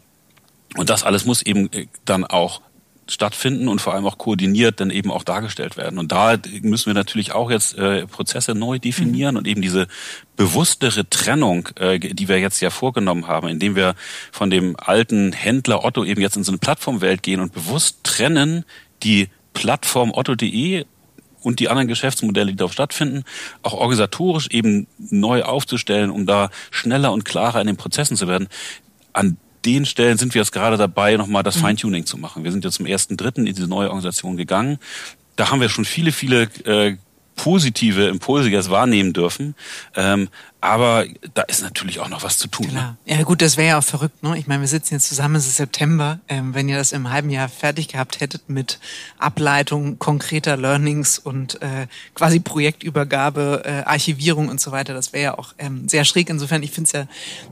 [0.74, 2.62] und das alles muss eben äh, dann auch
[3.12, 5.98] stattfinden und vor allem auch koordiniert dann eben auch dargestellt werden.
[5.98, 9.38] Und da müssen wir natürlich auch jetzt äh, Prozesse neu definieren mhm.
[9.38, 9.86] und eben diese
[10.36, 13.94] bewusstere Trennung, äh, die wir jetzt ja vorgenommen haben, indem wir
[14.30, 18.64] von dem alten Händler Otto eben jetzt in so eine Plattformwelt gehen und bewusst trennen
[19.02, 20.86] die Plattform otto.de
[21.42, 23.24] und die anderen Geschäftsmodelle, die dort stattfinden,
[23.62, 28.48] auch organisatorisch eben neu aufzustellen, um da schneller und klarer in den Prozessen zu werden.
[29.12, 31.60] An den Stellen sind wir jetzt gerade dabei, nochmal das mhm.
[31.60, 32.44] Feintuning zu machen.
[32.44, 34.78] Wir sind jetzt zum ersten Dritten in diese neue Organisation gegangen.
[35.36, 36.96] Da haben wir schon viele, viele äh,
[37.36, 39.54] positive Impulse jetzt wahrnehmen dürfen.
[39.96, 40.28] Ähm,
[40.62, 42.66] aber da ist natürlich auch noch was zu tun.
[42.66, 42.72] Ne?
[42.72, 42.96] Klar.
[43.04, 43.16] Ne?
[43.16, 44.22] Ja gut, das wäre ja auch verrückt.
[44.22, 44.38] Ne?
[44.38, 46.20] Ich meine, wir sitzen jetzt zusammen, es ist September.
[46.28, 48.78] Ähm, wenn ihr das im halben Jahr fertig gehabt hättet mit
[49.18, 55.38] Ableitung konkreter Learnings und äh, quasi Projektübergabe, äh, Archivierung und so weiter, das wäre ja
[55.38, 56.30] auch ähm, sehr schräg.
[56.30, 57.06] Insofern, ich finde es ja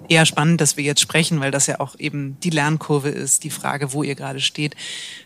[0.09, 3.51] eher spannend, dass wir jetzt sprechen, weil das ja auch eben die Lernkurve ist, die
[3.51, 4.77] Frage, wo ihr gerade steht.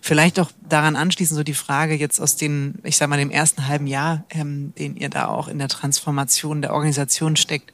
[0.00, 3.68] Vielleicht auch daran anschließend so die Frage jetzt aus den, ich sag mal, dem ersten
[3.68, 7.73] halben Jahr, ähm, den ihr da auch in der Transformation der Organisation steckt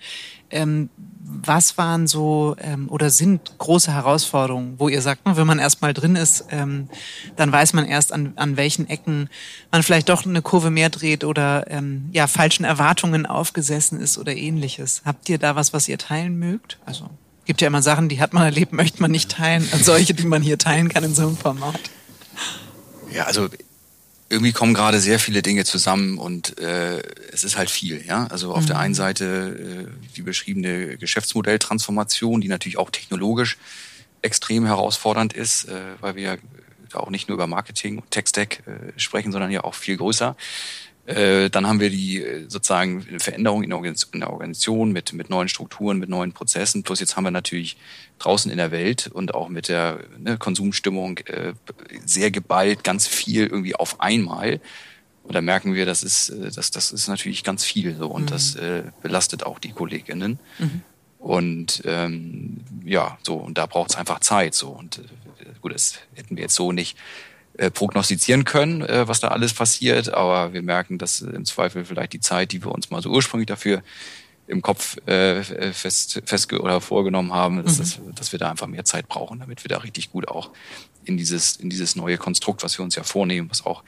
[0.50, 0.90] Ähm,
[1.22, 6.16] was waren so ähm, oder sind große Herausforderungen, wo ihr sagt, wenn man erstmal drin
[6.16, 6.88] ist, ähm,
[7.36, 9.28] dann weiß man erst, an, an welchen Ecken
[9.70, 14.34] man vielleicht doch eine Kurve mehr dreht oder ähm, ja falschen Erwartungen aufgesessen ist oder
[14.34, 15.02] ähnliches.
[15.04, 16.78] Habt ihr da was, was ihr teilen mögt?
[16.84, 17.10] Also
[17.50, 19.68] gibt ja immer Sachen, die hat man erlebt, möchte man nicht teilen.
[19.72, 21.80] Und solche, die man hier teilen kann in so einem Format.
[23.12, 23.48] Ja, also
[24.30, 28.06] irgendwie kommen gerade sehr viele Dinge zusammen und äh, es ist halt viel.
[28.06, 28.66] Ja, also auf mhm.
[28.68, 33.58] der einen Seite äh, die beschriebene Geschäftsmodelltransformation, die natürlich auch technologisch
[34.22, 36.36] extrem herausfordernd ist, äh, weil wir ja
[36.92, 40.36] auch nicht nur über Marketing und Tech-Stack äh, sprechen, sondern ja auch viel größer.
[41.06, 45.98] Äh, dann haben wir die äh, sozusagen Veränderung in der Organisation mit, mit neuen Strukturen,
[45.98, 46.82] mit neuen Prozessen.
[46.82, 47.76] Plus jetzt haben wir natürlich
[48.18, 51.54] draußen in der Welt und auch mit der ne, Konsumstimmung äh,
[52.04, 54.60] sehr geballt, ganz viel irgendwie auf einmal.
[55.24, 58.24] Und da merken wir, das ist, äh, das, das ist natürlich ganz viel so und
[58.24, 58.26] mhm.
[58.26, 60.38] das äh, belastet auch die Kolleginnen.
[60.58, 60.82] Mhm.
[61.18, 64.54] Und ähm, ja, so, und da braucht es einfach Zeit.
[64.54, 64.70] So.
[64.70, 65.02] Und äh,
[65.60, 66.96] gut, das hätten wir jetzt so nicht
[67.60, 72.14] äh, prognostizieren können, äh, was da alles passiert, aber wir merken, dass im Zweifel vielleicht
[72.14, 73.82] die Zeit, die wir uns mal so ursprünglich dafür
[74.46, 75.42] im Kopf äh,
[75.74, 77.80] fest, fest oder vorgenommen haben, dass, mhm.
[77.80, 80.52] dass, dass wir da einfach mehr Zeit brauchen, damit wir da richtig gut auch
[81.04, 83.84] in dieses, in dieses neue Konstrukt, was wir uns ja vornehmen, was auch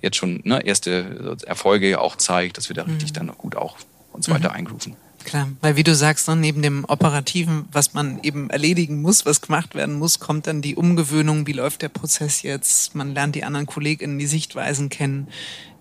[0.00, 3.14] jetzt schon ne, erste Erfolge ja auch zeigt, dass wir da richtig mhm.
[3.14, 3.76] dann gut auch
[4.12, 4.34] uns mhm.
[4.34, 4.94] weiter eingrooven.
[5.26, 9.40] Klar, weil wie du sagst, ne, neben dem Operativen, was man eben erledigen muss, was
[9.40, 13.42] gemacht werden muss, kommt dann die Umgewöhnung, wie läuft der Prozess jetzt, man lernt die
[13.42, 15.26] anderen KollegInnen, die Sichtweisen kennen.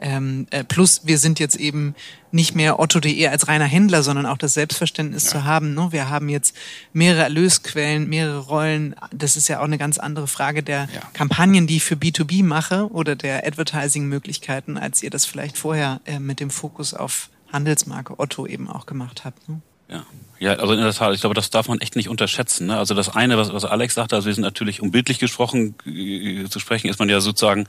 [0.02, 1.94] Ähm, äh, plus wir sind jetzt eben
[2.32, 5.30] nicht mehr Otto.de als reiner Händler, sondern auch das Selbstverständnis ja.
[5.30, 5.76] zu haben.
[5.76, 5.90] Ne?
[5.92, 6.56] Wir haben jetzt
[6.92, 8.96] mehrere Erlösquellen, mehrere Rollen.
[9.14, 11.02] Das ist ja auch eine ganz andere Frage der ja.
[11.14, 16.18] Kampagnen, die ich für B2B mache oder der Advertising-Möglichkeiten, als ihr das vielleicht vorher äh,
[16.18, 19.48] mit dem Fokus auf Handelsmarke Otto eben auch gemacht habt.
[19.50, 19.62] Ne?
[19.90, 20.06] Ja.
[20.38, 22.68] Ja, also in der Tat, ich glaube, das darf man echt nicht unterschätzen.
[22.68, 22.78] Ne?
[22.78, 26.50] Also das eine, was, was Alex sagte, also wir sind natürlich, um bildlich gesprochen äh,
[26.50, 27.68] zu sprechen, ist man ja sozusagen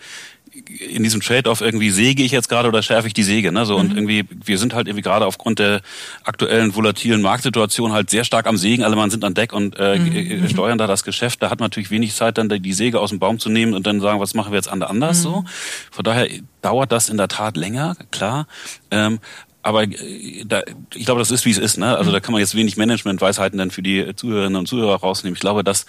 [0.53, 3.53] in diesem Trade-off irgendwie säge ich jetzt gerade oder schärfe ich die Säge.
[3.53, 3.67] Ne?
[3.67, 3.81] So, mhm.
[3.81, 5.81] Und irgendwie, wir sind halt irgendwie gerade aufgrund der
[6.25, 8.83] aktuellen volatilen Marktsituation halt sehr stark am Sägen.
[8.83, 10.45] Alle Mann sind an Deck und äh, mhm.
[10.45, 11.43] Äh, steuern da das Geschäft.
[11.43, 13.87] Da hat man natürlich wenig Zeit, dann die Säge aus dem Baum zu nehmen und
[13.87, 15.23] dann sagen, was machen wir jetzt anders mhm.
[15.23, 15.45] so.
[15.93, 16.29] Von daher
[16.63, 18.49] dauert das in der Tat länger, klar.
[18.91, 19.21] Ähm,
[19.67, 20.63] aber äh, da,
[20.95, 21.77] ich glaube, das ist, wie es ist.
[21.77, 21.97] Ne?
[21.97, 25.35] Also da kann man jetzt wenig Management-Weisheiten dann für die Zuhörerinnen und Zuhörer rausnehmen.
[25.35, 25.87] Ich glaube, dass,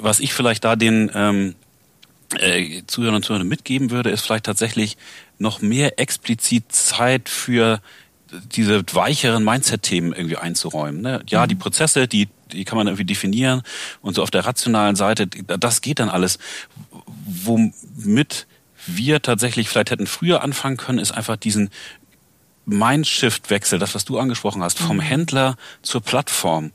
[0.00, 1.54] was ich vielleicht da den ähm,
[2.38, 4.96] äh, Zuhörern und Zuhörern mitgeben würde, ist vielleicht tatsächlich
[5.38, 7.82] noch mehr explizit Zeit für
[8.30, 11.02] diese weicheren Mindset-Themen irgendwie einzuräumen.
[11.02, 11.22] Ne?
[11.28, 11.48] Ja, mhm.
[11.50, 13.60] die Prozesse, die, die kann man irgendwie definieren
[14.00, 16.38] und so auf der rationalen Seite, das geht dann alles.
[17.26, 18.46] Womit
[18.86, 21.68] wir tatsächlich vielleicht hätten früher anfangen können, ist einfach diesen
[22.66, 25.02] Mindshift-Wechsel, das, was du angesprochen hast, vom mhm.
[25.02, 26.72] Händler zur Plattform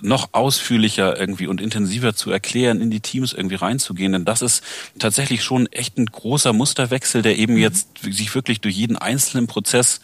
[0.00, 4.12] noch ausführlicher irgendwie und intensiver zu erklären, in die Teams irgendwie reinzugehen.
[4.12, 4.62] Denn das ist
[4.98, 7.60] tatsächlich schon echt ein großer Musterwechsel, der eben mhm.
[7.60, 10.00] jetzt sich wirklich durch jeden einzelnen Prozess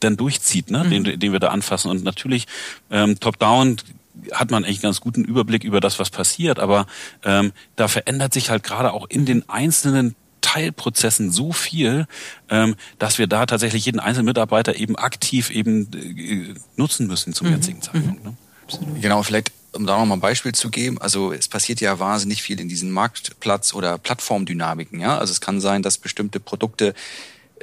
[0.00, 0.84] dann durchzieht, ne?
[0.84, 1.04] Mhm.
[1.04, 1.90] den, den wir da anfassen.
[1.90, 2.46] Und natürlich
[2.90, 3.76] ähm, top-down
[4.32, 6.86] hat man eigentlich ganz guten Überblick über das, was passiert, aber
[7.24, 12.06] ähm, da verändert sich halt gerade auch in den einzelnen Teilprozessen so viel,
[12.50, 17.48] ähm, dass wir da tatsächlich jeden einzelnen Mitarbeiter eben aktiv eben äh, nutzen müssen zum
[17.48, 17.54] mhm.
[17.54, 18.24] jetzigen Zeitpunkt.
[18.24, 18.36] Ne?
[19.00, 22.60] Genau, vielleicht um da nochmal ein Beispiel zu geben, also es passiert ja wahnsinnig viel
[22.60, 25.00] in diesen Marktplatz- oder Plattformdynamiken.
[25.00, 25.16] Ja?
[25.16, 26.94] Also es kann sein, dass bestimmte Produkte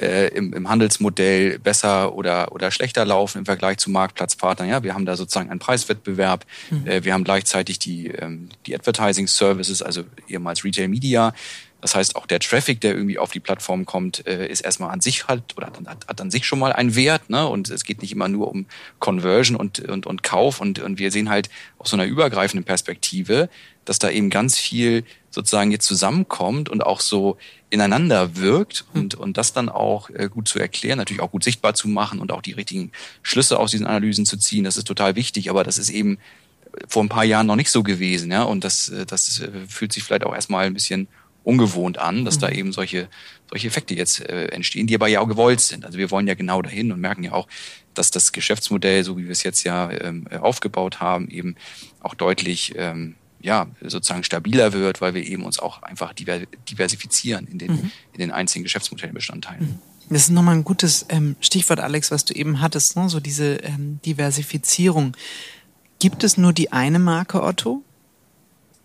[0.00, 4.68] äh, im, im Handelsmodell besser oder, oder schlechter laufen im Vergleich zu Marktplatzpartnern.
[4.68, 6.46] Ja, wir haben da sozusagen einen Preiswettbewerb.
[6.70, 6.86] Mhm.
[6.86, 11.34] Äh, wir haben gleichzeitig die, ähm, die Advertising Services, also ehemals Retail Media.
[11.80, 15.00] Das heißt, auch der Traffic, der irgendwie auf die Plattform kommt, äh, ist erstmal an
[15.00, 17.30] sich halt oder hat, hat an sich schon mal einen Wert.
[17.30, 17.46] Ne?
[17.46, 18.66] Und es geht nicht immer nur um
[18.98, 20.60] Conversion und, und, und Kauf.
[20.60, 23.48] Und, und wir sehen halt aus so einer übergreifenden Perspektive,
[23.84, 27.38] dass da eben ganz viel sozusagen jetzt zusammenkommt und auch so
[27.70, 29.00] ineinander wirkt hm.
[29.00, 32.20] und, und das dann auch äh, gut zu erklären, natürlich auch gut sichtbar zu machen
[32.20, 34.64] und auch die richtigen Schlüsse aus diesen Analysen zu ziehen.
[34.64, 36.18] Das ist total wichtig, aber das ist eben
[36.88, 38.30] vor ein paar Jahren noch nicht so gewesen.
[38.30, 38.42] Ja?
[38.42, 41.08] Und das, äh, das fühlt sich vielleicht auch erstmal ein bisschen
[41.44, 42.40] ungewohnt an, dass mhm.
[42.40, 43.08] da eben solche,
[43.48, 45.84] solche Effekte jetzt äh, entstehen, die aber ja auch gewollt sind.
[45.84, 47.48] Also wir wollen ja genau dahin und merken ja auch,
[47.94, 51.56] dass das Geschäftsmodell, so wie wir es jetzt ja ähm, aufgebaut haben, eben
[52.00, 57.58] auch deutlich ähm, ja, sozusagen stabiler wird, weil wir eben uns auch einfach diversifizieren in
[57.58, 57.90] den, mhm.
[58.12, 59.62] in den einzelnen Geschäftsmodellbestandteilen.
[59.62, 59.78] Mhm.
[60.10, 63.08] Das ist nochmal ein gutes ähm, Stichwort, Alex, was du eben hattest, ne?
[63.08, 65.16] so diese ähm, Diversifizierung.
[66.00, 67.84] Gibt es nur die eine Marke Otto?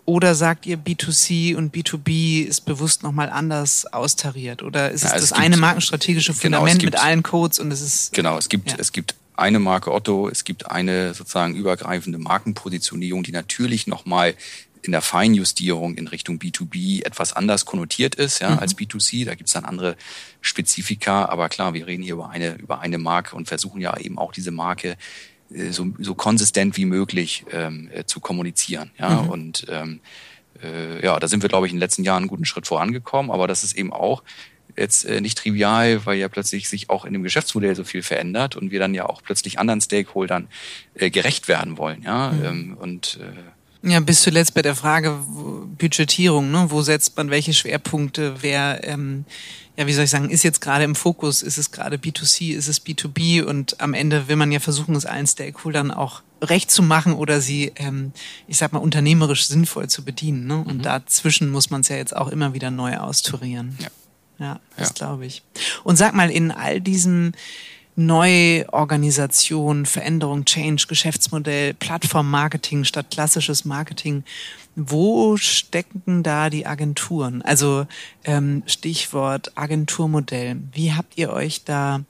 [0.05, 4.61] Oder sagt ihr B2C und B2B ist bewusst nochmal anders austariert?
[4.61, 7.59] Oder ist ja, es das gibt, eine markenstrategische genau, Fundament genau, gibt, mit allen Codes
[7.59, 8.13] und es ist.
[8.13, 8.77] Genau, es gibt, ja.
[8.77, 14.35] es gibt eine Marke Otto, es gibt eine sozusagen übergreifende Markenpositionierung, die natürlich nochmal
[14.83, 18.59] in der Feinjustierung in Richtung B2B etwas anders konnotiert ist ja, mhm.
[18.59, 19.25] als B2C.
[19.25, 19.97] Da gibt es dann andere
[20.41, 21.25] Spezifika.
[21.25, 24.31] Aber klar, wir reden hier über eine, über eine Marke und versuchen ja eben auch
[24.31, 24.97] diese Marke
[25.71, 28.91] so, so konsistent wie möglich ähm, äh, zu kommunizieren.
[28.99, 29.29] Ja, mhm.
[29.29, 29.99] und ähm,
[30.61, 33.31] äh, ja, da sind wir, glaube ich, in den letzten Jahren einen guten Schritt vorangekommen.
[33.31, 34.23] Aber das ist eben auch
[34.77, 38.55] jetzt äh, nicht trivial, weil ja plötzlich sich auch in dem Geschäftsmodell so viel verändert
[38.55, 40.47] und wir dann ja auch plötzlich anderen Stakeholdern
[40.95, 42.03] äh, gerecht werden wollen.
[42.03, 42.45] Ja, mhm.
[42.45, 43.33] ähm, und äh,
[43.85, 45.19] ja, bis zuletzt bei der Frage
[45.77, 46.65] Budgetierung, ne?
[46.69, 49.25] wo setzt man welche Schwerpunkte, wer, ähm,
[49.77, 52.67] ja, wie soll ich sagen, ist jetzt gerade im Fokus, ist es gerade B2C, ist
[52.67, 56.81] es B2B und am Ende will man ja versuchen, es allen Stakeholdern auch recht zu
[56.83, 58.11] machen oder sie, ähm,
[58.47, 60.47] ich sag mal, unternehmerisch sinnvoll zu bedienen.
[60.47, 60.57] Ne?
[60.57, 60.81] Und mhm.
[60.81, 63.77] dazwischen muss man es ja jetzt auch immer wieder neu austurieren.
[63.79, 63.89] Ja,
[64.39, 64.93] ja das ja.
[64.93, 65.43] glaube ich.
[65.83, 67.35] Und sag mal, in all diesen
[67.95, 74.23] Neuorganisation, Veränderung, Change, Geschäftsmodell, Plattform-Marketing statt klassisches Marketing.
[74.75, 77.41] Wo stecken da die Agenturen?
[77.41, 77.88] Also
[78.25, 80.58] ähm, Stichwort Agenturmodell.
[80.73, 82.01] Wie habt ihr euch da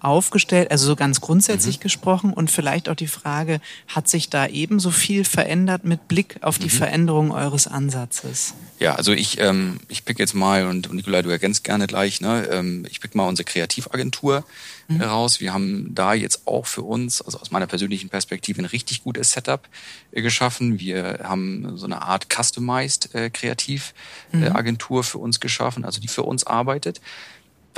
[0.00, 1.82] aufgestellt, also so ganz grundsätzlich mhm.
[1.82, 6.58] gesprochen und vielleicht auch die Frage, hat sich da ebenso viel verändert mit Blick auf
[6.58, 6.70] die mhm.
[6.70, 8.54] Veränderung eures Ansatzes?
[8.78, 12.20] Ja, also ich, ähm, ich pick jetzt mal, und, und Nikolai, du ergänzt gerne gleich,
[12.20, 14.44] ne, ähm, ich pick mal unsere Kreativagentur
[14.86, 15.02] mhm.
[15.02, 15.40] raus.
[15.40, 19.32] Wir haben da jetzt auch für uns, also aus meiner persönlichen Perspektive, ein richtig gutes
[19.32, 19.68] Setup
[20.12, 20.78] äh, geschaffen.
[20.78, 25.04] Wir haben so eine Art Customized äh, Kreativagentur mhm.
[25.04, 27.00] für uns geschaffen, also die für uns arbeitet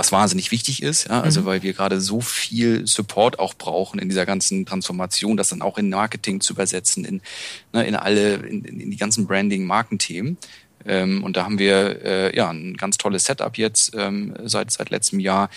[0.00, 1.44] was wahnsinnig wichtig ist, ja, also mhm.
[1.44, 5.76] weil wir gerade so viel Support auch brauchen in dieser ganzen Transformation, das dann auch
[5.76, 7.20] in Marketing zu übersetzen, in,
[7.74, 10.38] ne, in alle, in, in die ganzen Branding-Markenthemen.
[10.86, 14.88] Ähm, und da haben wir äh, ja ein ganz tolles Setup jetzt ähm, seit seit
[14.88, 15.50] letztem Jahr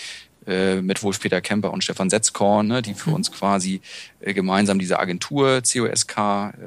[0.45, 3.15] äh, mit Wolf-Peter Kemper und Stefan Setzkorn, ne, die für mhm.
[3.15, 3.79] uns quasi
[4.19, 6.17] äh, gemeinsam diese Agentur COSK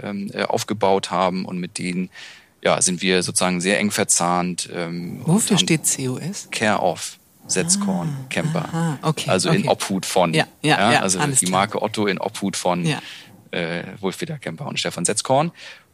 [0.02, 2.08] ähm, äh, aufgebaut haben und mit denen
[2.62, 4.70] ja, sind wir sozusagen sehr eng verzahnt.
[4.72, 6.48] Ähm, Wofür steht COS?
[6.50, 7.18] Care of.
[7.46, 8.64] Setzkorn, ah, Camper.
[8.64, 9.60] Aha, okay, also okay.
[9.60, 10.34] in Obhut von.
[10.34, 13.00] Ja, ja, ja also die Marke Otto in Obhut von ja.
[13.50, 15.52] äh, Wolf-Peter Kemper und Stefan Setzkorn.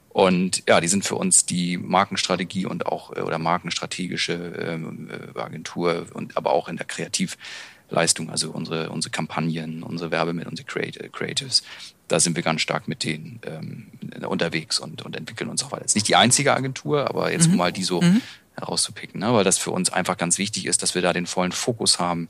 [0.08, 5.38] Und ja, die sind für uns die Markenstrategie und auch äh, oder markenstrategische ähm, äh,
[5.38, 11.62] Agentur und aber auch in der Kreativleistung, also unsere unsere Kampagnen, unsere Werbemittel, unsere Creatives.
[12.08, 13.86] Da sind wir ganz stark mit denen ähm,
[14.28, 15.82] unterwegs und, und entwickeln uns auch weiter.
[15.82, 17.56] Jetzt nicht die einzige Agentur, aber jetzt mhm.
[17.56, 18.20] mal die so mhm
[18.62, 19.32] herauszupicken, ne?
[19.32, 22.28] weil das für uns einfach ganz wichtig ist, dass wir da den vollen Fokus haben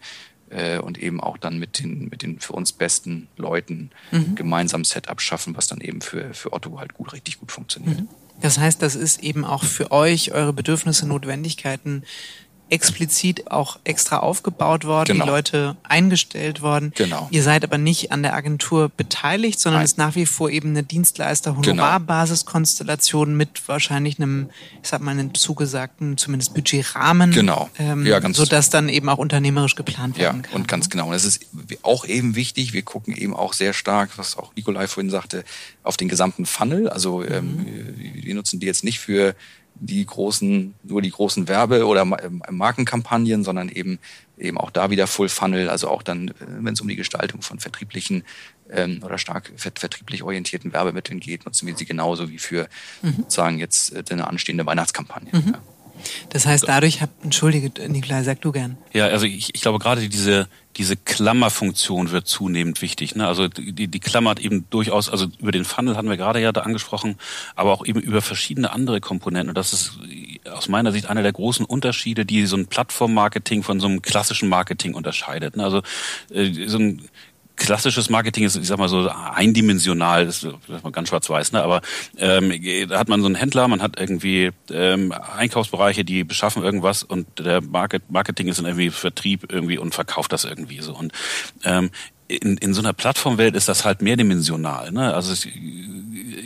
[0.50, 4.34] äh, und eben auch dann mit den, mit den für uns besten Leuten mhm.
[4.34, 8.00] gemeinsam Setup schaffen, was dann eben für, für Otto halt gut, richtig gut funktioniert.
[8.00, 8.08] Mhm.
[8.40, 12.02] Das heißt, das ist eben auch für euch, eure Bedürfnisse, Notwendigkeiten
[12.72, 15.26] explizit auch extra aufgebaut worden, genau.
[15.26, 16.94] die Leute eingestellt worden.
[16.96, 17.28] Genau.
[17.30, 20.70] Ihr seid aber nicht an der Agentur beteiligt, sondern es ist nach wie vor eben
[20.70, 23.36] eine Dienstleister-Honorarbasiskonstellation genau.
[23.36, 24.48] mit wahrscheinlich einem,
[24.82, 27.32] ich sag mal, einem zugesagten, zumindest Budgetrahmen.
[27.32, 27.68] Genau.
[27.78, 30.62] Ähm, ja, ganz sodass dann eben auch unternehmerisch geplant werden ja, kann.
[30.62, 31.08] Und ganz genau.
[31.08, 31.44] Und es ist
[31.82, 35.44] auch eben wichtig, wir gucken eben auch sehr stark, was auch Nikolai vorhin sagte,
[35.82, 36.88] auf den gesamten Funnel.
[36.88, 37.66] Also ähm, mhm.
[37.66, 39.34] ähm, wir nutzen die jetzt nicht für
[39.84, 43.98] die großen, nur die großen Werbe- oder Markenkampagnen, sondern eben
[44.38, 47.42] eben auch da wieder Full Funnel, also auch dann, äh, wenn es um die Gestaltung
[47.42, 48.24] von vertrieblichen
[48.70, 52.68] ähm, oder stark vertrieblich orientierten Werbemitteln geht, nutzen wir sie genauso wie für
[53.02, 53.16] mhm.
[53.18, 55.30] sozusagen jetzt äh, eine anstehende Weihnachtskampagne.
[55.32, 55.52] Mhm.
[55.52, 55.62] Ja.
[56.30, 58.76] Das heißt, dadurch habt, entschuldige, Nikolai, sag du gern.
[58.92, 63.14] Ja, also ich, ich glaube gerade diese, diese Klammerfunktion wird zunehmend wichtig.
[63.14, 63.26] Ne?
[63.26, 66.62] Also die, die klammert eben durchaus, also über den Funnel hatten wir gerade ja da
[66.62, 67.18] angesprochen,
[67.54, 69.50] aber auch eben über verschiedene andere Komponenten.
[69.50, 69.98] Und das ist
[70.50, 74.48] aus meiner Sicht einer der großen Unterschiede, die so ein Plattformmarketing von so einem klassischen
[74.48, 75.56] Marketing unterscheidet.
[75.56, 75.64] Ne?
[75.64, 75.82] Also
[76.30, 77.08] äh, so ein
[77.62, 81.62] klassisches Marketing ist, ich sag mal so eindimensional, das ist ganz schwarz-weiß, ne?
[81.62, 81.80] aber
[82.18, 82.52] ähm,
[82.88, 87.26] da hat man so einen Händler, man hat irgendwie ähm, Einkaufsbereiche, die beschaffen irgendwas und
[87.38, 90.94] der Market, Marketing ist dann irgendwie Vertrieb irgendwie und verkauft das irgendwie so.
[90.94, 91.12] Und
[91.64, 91.90] ähm,
[92.28, 94.90] in, in so einer Plattformwelt ist das halt mehrdimensional.
[94.90, 95.14] Ne?
[95.14, 95.48] Also ich,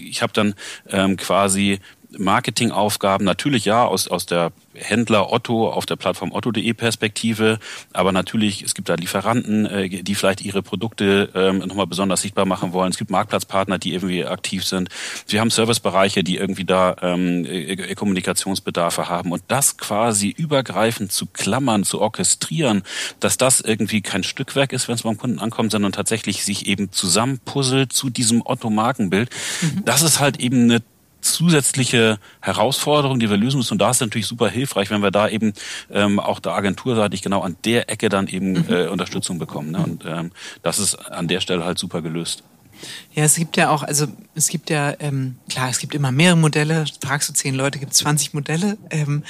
[0.08, 0.54] ich habe dann
[0.88, 1.80] ähm, quasi
[2.18, 7.58] Marketingaufgaben natürlich ja aus, aus der Händler Otto auf der Plattform otto.de Perspektive,
[7.92, 12.44] aber natürlich, es gibt da Lieferanten, äh, die vielleicht ihre Produkte ähm, nochmal besonders sichtbar
[12.44, 12.90] machen wollen.
[12.90, 14.88] Es gibt Marktplatzpartner, die irgendwie aktiv sind.
[15.28, 19.32] Wir haben Servicebereiche, die irgendwie da ähm, äh, Kommunikationsbedarfe haben.
[19.32, 22.82] Und das quasi übergreifend zu klammern, zu orchestrieren,
[23.20, 26.92] dass das irgendwie kein Stückwerk ist, wenn es beim Kunden ankommt, sondern tatsächlich sich eben
[26.92, 29.30] zusammenpuzzelt zu diesem Otto-Markenbild,
[29.62, 29.82] mhm.
[29.84, 30.82] das ist halt eben eine
[31.32, 33.74] zusätzliche Herausforderung, die wir lösen müssen.
[33.74, 35.52] Und da ist es natürlich super hilfreich, wenn wir da eben
[35.90, 38.64] ähm, auch da agenturseitig genau an der Ecke dann eben mhm.
[38.68, 39.70] äh, Unterstützung bekommen.
[39.72, 39.78] Ne?
[39.78, 42.42] Und ähm, das ist an der Stelle halt super gelöst.
[43.14, 46.36] Ja, es gibt ja auch, also es gibt ja, ähm, klar, es gibt immer mehrere
[46.36, 46.84] Modelle.
[47.02, 48.76] Fragst du zehn Leute, gibt es 20 Modelle.
[48.90, 49.22] Ähm,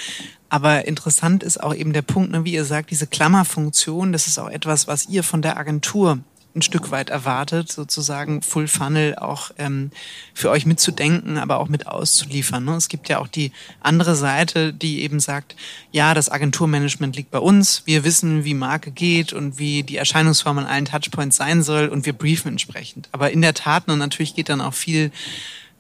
[0.49, 4.39] aber interessant ist auch eben der Punkt, ne, wie ihr sagt, diese Klammerfunktion, das ist
[4.39, 6.19] auch etwas, was ihr von der Agentur
[6.57, 9.91] ein Stück weit erwartet, sozusagen Full Funnel auch ähm,
[10.35, 12.65] für euch mitzudenken, aber auch mit auszuliefern.
[12.65, 12.75] Ne?
[12.77, 15.55] Es gibt ja auch die andere Seite, die eben sagt,
[15.93, 20.59] ja, das Agenturmanagement liegt bei uns, wir wissen, wie Marke geht und wie die Erscheinungsform
[20.59, 23.09] an allen Touchpoints sein soll und wir briefen entsprechend.
[23.13, 25.13] Aber in der Tat, und natürlich geht dann auch viel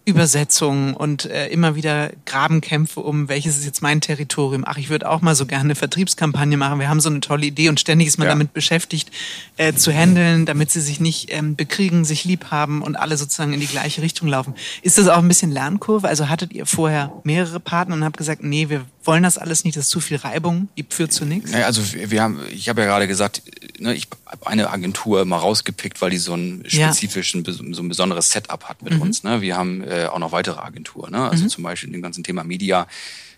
[0.06, 4.64] Übersetzungen und äh, immer wieder Grabenkämpfe um, welches ist jetzt mein Territorium.
[4.64, 6.78] Ach, ich würde auch mal so gerne eine Vertriebskampagne machen.
[6.78, 8.32] Wir haben so eine tolle Idee und ständig ist man ja.
[8.32, 9.10] damit beschäftigt,
[9.56, 13.52] äh, zu handeln, damit sie sich nicht ähm, bekriegen, sich lieb haben und alle sozusagen
[13.52, 14.54] in die gleiche Richtung laufen.
[14.82, 16.06] Ist das auch ein bisschen Lernkurve?
[16.06, 19.76] Also hattet ihr vorher mehrere Partner und habt gesagt, nee, wir wollen das alles nicht,
[19.76, 21.50] das ist zu viel Reibung, die führt zu nichts?
[21.50, 23.42] Naja, also wir haben, ich habe ja gerade gesagt,
[23.78, 27.52] ne, ich habe eine Agentur mal rausgepickt, weil die so einen spezifischen, ja.
[27.52, 29.02] so ein besonderes Setup hat mit mhm.
[29.02, 29.22] uns.
[29.22, 29.40] Ne?
[29.40, 31.12] Wir haben äh, auch noch weitere Agenturen.
[31.12, 31.28] Ne?
[31.30, 31.48] Also mhm.
[31.48, 32.86] zum Beispiel in dem ganzen Thema Media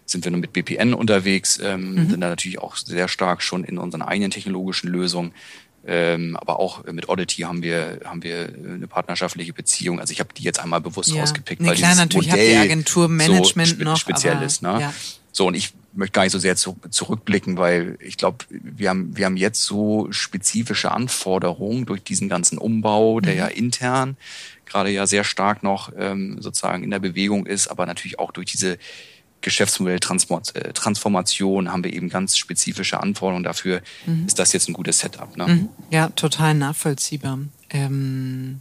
[0.07, 2.11] sind wir nur mit BPN unterwegs, ähm, mhm.
[2.11, 5.33] sind da natürlich auch sehr stark schon in unseren eigenen technologischen Lösungen.
[5.87, 10.01] Ähm, aber auch mit Oddity haben wir haben wir eine partnerschaftliche Beziehung.
[10.01, 11.21] Also ich habe die jetzt einmal bewusst ja.
[11.21, 14.61] rausgepickt, nee, weil klar, dieses natürlich Modell habt ihr Agenturmanagement so spe noch, speziell ist.
[14.61, 14.81] Ne?
[14.81, 14.95] Ja.
[15.39, 19.17] So, und ich möchte gar nicht so sehr zu, zurückblicken, weil ich glaube, wir haben,
[19.17, 23.39] wir haben jetzt so spezifische Anforderungen durch diesen ganzen Umbau, der mhm.
[23.39, 24.17] ja intern
[24.67, 28.51] gerade ja sehr stark noch ähm, sozusagen in der Bewegung ist, aber natürlich auch durch
[28.51, 28.77] diese
[29.41, 33.45] Geschäftsmodelltransformation äh, haben wir eben ganz spezifische Anforderungen.
[33.45, 34.27] Dafür mhm.
[34.27, 35.37] ist das jetzt ein gutes Setup.
[35.37, 35.47] Ne?
[35.47, 35.69] Mhm.
[35.91, 37.39] Ja, total nachvollziehbar.
[37.71, 38.61] Ähm,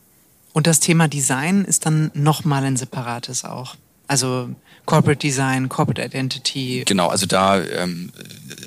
[0.54, 3.76] und das Thema Design ist dann nochmal ein separates auch.
[4.08, 4.50] Also
[4.88, 6.84] Corporate Design, Corporate Identity.
[6.86, 8.12] Genau, also da ähm,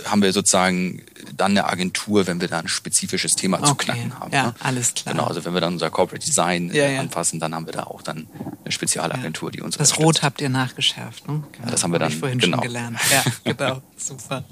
[0.04, 1.02] haben wir sozusagen
[1.36, 3.66] dann eine Agentur, wenn wir da ein spezifisches Thema okay.
[3.66, 4.32] zu knacken haben.
[4.32, 4.54] Ja, ne?
[4.60, 5.14] alles klar.
[5.14, 7.00] Genau, also wenn wir dann unser Corporate Design ja, ja.
[7.00, 8.26] anfassen, dann haben wir da auch dann
[8.62, 11.42] eine Spezialagentur, die uns Das Rot habt ihr nachgeschärft, ne?
[11.52, 11.70] Genau.
[11.70, 12.58] das haben wir dann hab ich vorhin genau.
[12.58, 12.98] schon gelernt.
[13.10, 14.44] Ja, genau, super.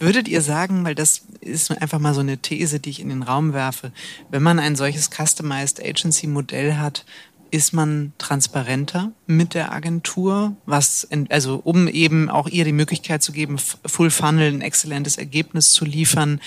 [0.00, 3.22] Würdet ihr sagen, weil das ist einfach mal so eine These, die ich in den
[3.22, 3.92] Raum werfe,
[4.30, 7.04] wenn man ein solches Customized Agency Modell hat,
[7.52, 13.30] ist man transparenter mit der Agentur, was, also um eben auch ihr die Möglichkeit zu
[13.30, 16.40] geben, Full Funnel ein exzellentes Ergebnis zu liefern,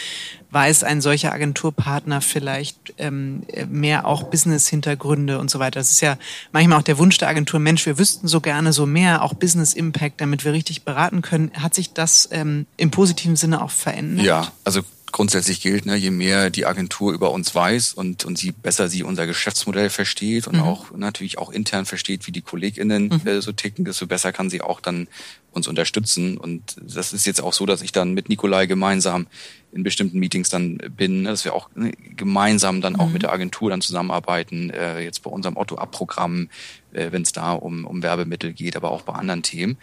[0.49, 5.79] weiß ein solcher Agenturpartner vielleicht ähm, mehr auch Business-Hintergründe und so weiter.
[5.79, 6.17] Das ist ja
[6.51, 10.19] manchmal auch der Wunsch der Agentur, Mensch, wir wüssten so gerne so mehr, auch Business-Impact,
[10.19, 11.51] damit wir richtig beraten können.
[11.53, 14.25] Hat sich das ähm, im positiven Sinne auch verändert?
[14.25, 18.51] Ja, also grundsätzlich gilt, ne, je mehr die Agentur über uns weiß und, und sie
[18.51, 20.63] besser sie unser Geschäftsmodell versteht und mhm.
[20.63, 23.27] auch natürlich auch intern versteht, wie die KollegInnen mhm.
[23.27, 25.07] äh, so ticken, desto besser kann sie auch dann
[25.51, 26.37] uns unterstützen.
[26.37, 29.27] Und das ist jetzt auch so, dass ich dann mit Nikolai gemeinsam
[29.71, 33.13] in bestimmten Meetings dann bin, ne, dass wir auch ne, gemeinsam dann auch mhm.
[33.13, 36.49] mit der Agentur dann zusammenarbeiten, äh, jetzt bei unserem Otto-Ab-Programm,
[36.93, 39.77] äh, wenn es da um, um Werbemittel geht, aber auch bei anderen Themen.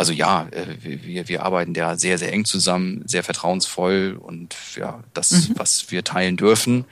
[0.00, 5.04] Also ja, äh, wir, wir arbeiten da sehr, sehr eng zusammen, sehr vertrauensvoll und ja,
[5.12, 5.52] das, mhm.
[5.56, 6.86] was wir teilen dürfen,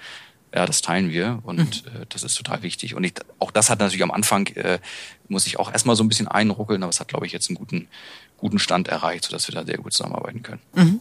[0.55, 2.03] ja, das teilen wir und mhm.
[2.03, 2.95] äh, das ist total wichtig.
[2.95, 4.79] Und ich, auch das hat natürlich am Anfang, äh,
[5.27, 7.57] muss ich auch erstmal so ein bisschen einruckeln, aber es hat, glaube ich, jetzt einen
[7.57, 7.89] guten,
[8.37, 10.61] guten Stand erreicht, sodass wir da sehr gut zusammenarbeiten können.
[10.75, 11.01] Mhm.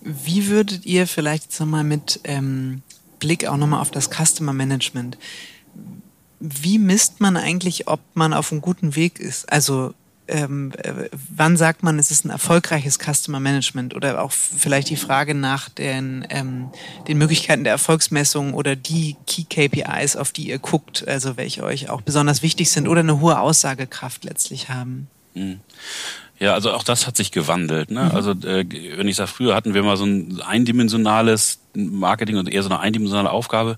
[0.00, 2.82] Wie würdet ihr vielleicht jetzt nochmal mit ähm,
[3.18, 5.18] Blick auch nochmal auf das Customer Management,
[6.38, 9.50] wie misst man eigentlich, ob man auf einem guten Weg ist?
[9.50, 9.92] Also
[10.28, 14.96] ähm, äh, wann sagt man, es ist ein erfolgreiches Customer Management oder auch vielleicht die
[14.96, 16.70] Frage nach den, ähm,
[17.08, 21.90] den Möglichkeiten der Erfolgsmessung oder die Key KPIs, auf die ihr guckt, also welche euch
[21.90, 25.08] auch besonders wichtig sind oder eine hohe Aussagekraft letztlich haben.
[25.34, 25.60] Mhm.
[26.40, 27.90] Ja, also auch das hat sich gewandelt.
[27.90, 28.04] Ne?
[28.04, 28.10] Mhm.
[28.12, 28.64] Also äh,
[28.96, 32.80] wenn ich sage, früher hatten wir mal so ein eindimensionales Marketing und eher so eine
[32.80, 33.76] eindimensionale Aufgabe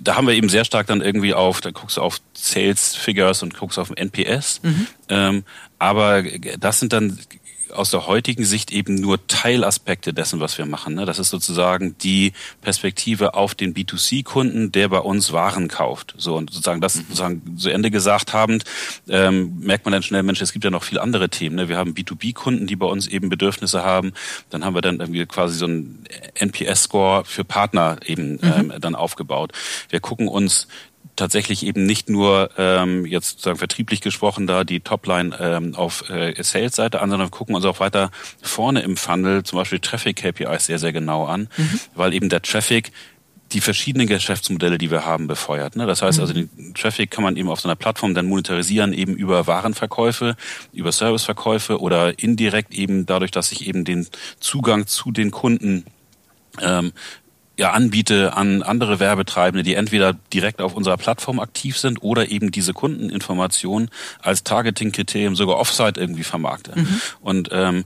[0.00, 3.42] da haben wir eben sehr stark dann irgendwie auf, da guckst du auf Sales Figures
[3.42, 4.60] und guckst auf NPS.
[4.62, 4.86] Mhm.
[5.08, 5.44] Ähm,
[5.78, 6.22] aber
[6.58, 7.18] das sind dann
[7.72, 10.94] aus der heutigen Sicht eben nur Teilaspekte dessen, was wir machen.
[10.94, 11.04] Ne?
[11.04, 16.14] Das ist sozusagen die Perspektive auf den B2C-Kunden, der bei uns Waren kauft.
[16.16, 17.00] So und sozusagen das mhm.
[17.02, 18.64] sozusagen zu Ende gesagt habend,
[19.08, 21.56] ähm, merkt man dann schnell, Mensch, es gibt ja noch viele andere Themen.
[21.56, 21.68] Ne?
[21.68, 24.12] Wir haben B2B-Kunden, die bei uns eben Bedürfnisse haben.
[24.50, 26.04] Dann haben wir dann irgendwie quasi so einen
[26.34, 28.40] NPS-Score für Partner eben mhm.
[28.42, 29.52] ähm, dann aufgebaut.
[29.88, 30.68] Wir gucken uns
[31.16, 36.34] tatsächlich eben nicht nur ähm, jetzt sozusagen vertrieblich gesprochen da die Topline ähm, auf äh,
[36.42, 38.10] Sales-Seite an, sondern wir gucken uns auch weiter
[38.40, 41.80] vorne im Funnel zum Beispiel Traffic-KPIs sehr, sehr genau an, mhm.
[41.94, 42.92] weil eben der Traffic
[43.52, 45.76] die verschiedenen Geschäftsmodelle, die wir haben, befeuert.
[45.76, 45.86] Ne?
[45.86, 46.48] Das heißt also, mhm.
[46.56, 50.36] den Traffic kann man eben auf so einer Plattform dann monetarisieren, eben über Warenverkäufe,
[50.72, 54.06] über Serviceverkäufe oder indirekt eben dadurch, dass ich eben den
[54.40, 55.84] Zugang zu den Kunden
[56.60, 56.92] ähm,
[57.62, 62.50] ja, anbiete an andere Werbetreibende, die entweder direkt auf unserer Plattform aktiv sind oder eben
[62.50, 63.88] diese Kundeninformationen
[64.20, 66.72] als Targeting-Kriterium sogar offsite irgendwie vermarkte.
[66.74, 67.00] Mhm.
[67.20, 67.84] Und ähm,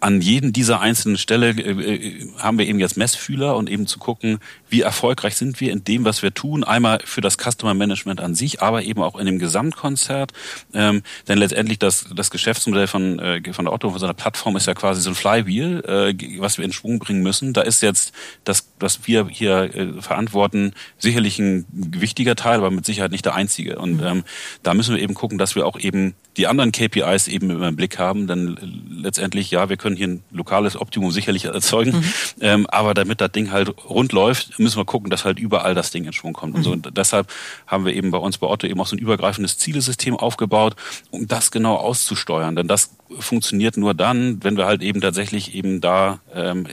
[0.00, 3.98] an jeden dieser einzelnen Stelle äh, äh, haben wir eben jetzt Messfühler und eben zu
[3.98, 4.38] gucken,
[4.68, 6.64] wie erfolgreich sind wir in dem, was wir tun.
[6.64, 10.32] Einmal für das Customer Management an sich, aber eben auch in dem Gesamtkonzert.
[10.72, 14.66] Ähm, denn letztendlich das, das Geschäftsmodell von, äh, von der Otto, von seiner Plattform ist
[14.66, 17.52] ja quasi so ein Flywheel, äh, was wir in Schwung bringen müssen.
[17.52, 18.12] Da ist jetzt
[18.44, 23.34] das, was wir hier äh, verantworten, sicherlich ein wichtiger Teil, aber mit Sicherheit nicht der
[23.34, 23.78] einzige.
[23.78, 24.06] Und mhm.
[24.06, 24.24] ähm,
[24.62, 27.76] da müssen wir eben gucken, dass wir auch eben die anderen KPIs eben immer im
[27.76, 28.26] Blick haben.
[28.26, 28.56] Denn
[28.90, 32.04] letztendlich, ja, wir können hier ein lokales Optimum sicherlich erzeugen, mhm.
[32.40, 35.90] ähm, aber damit das Ding halt rund läuft, müssen wir gucken, dass halt überall das
[35.90, 36.52] Ding in Schwung kommt.
[36.52, 36.58] Mhm.
[36.58, 37.28] Und so und deshalb
[37.66, 40.76] haben wir eben bei uns bei Otto eben auch so ein übergreifendes Zielesystem aufgebaut,
[41.10, 42.56] um das genau auszusteuern.
[42.56, 46.66] Denn das funktioniert nur dann, wenn wir halt eben tatsächlich eben da ähm,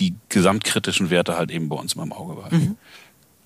[0.00, 2.56] die gesamtkritischen Werte halt eben bei uns immer im Auge behalten.
[2.56, 2.76] Mhm.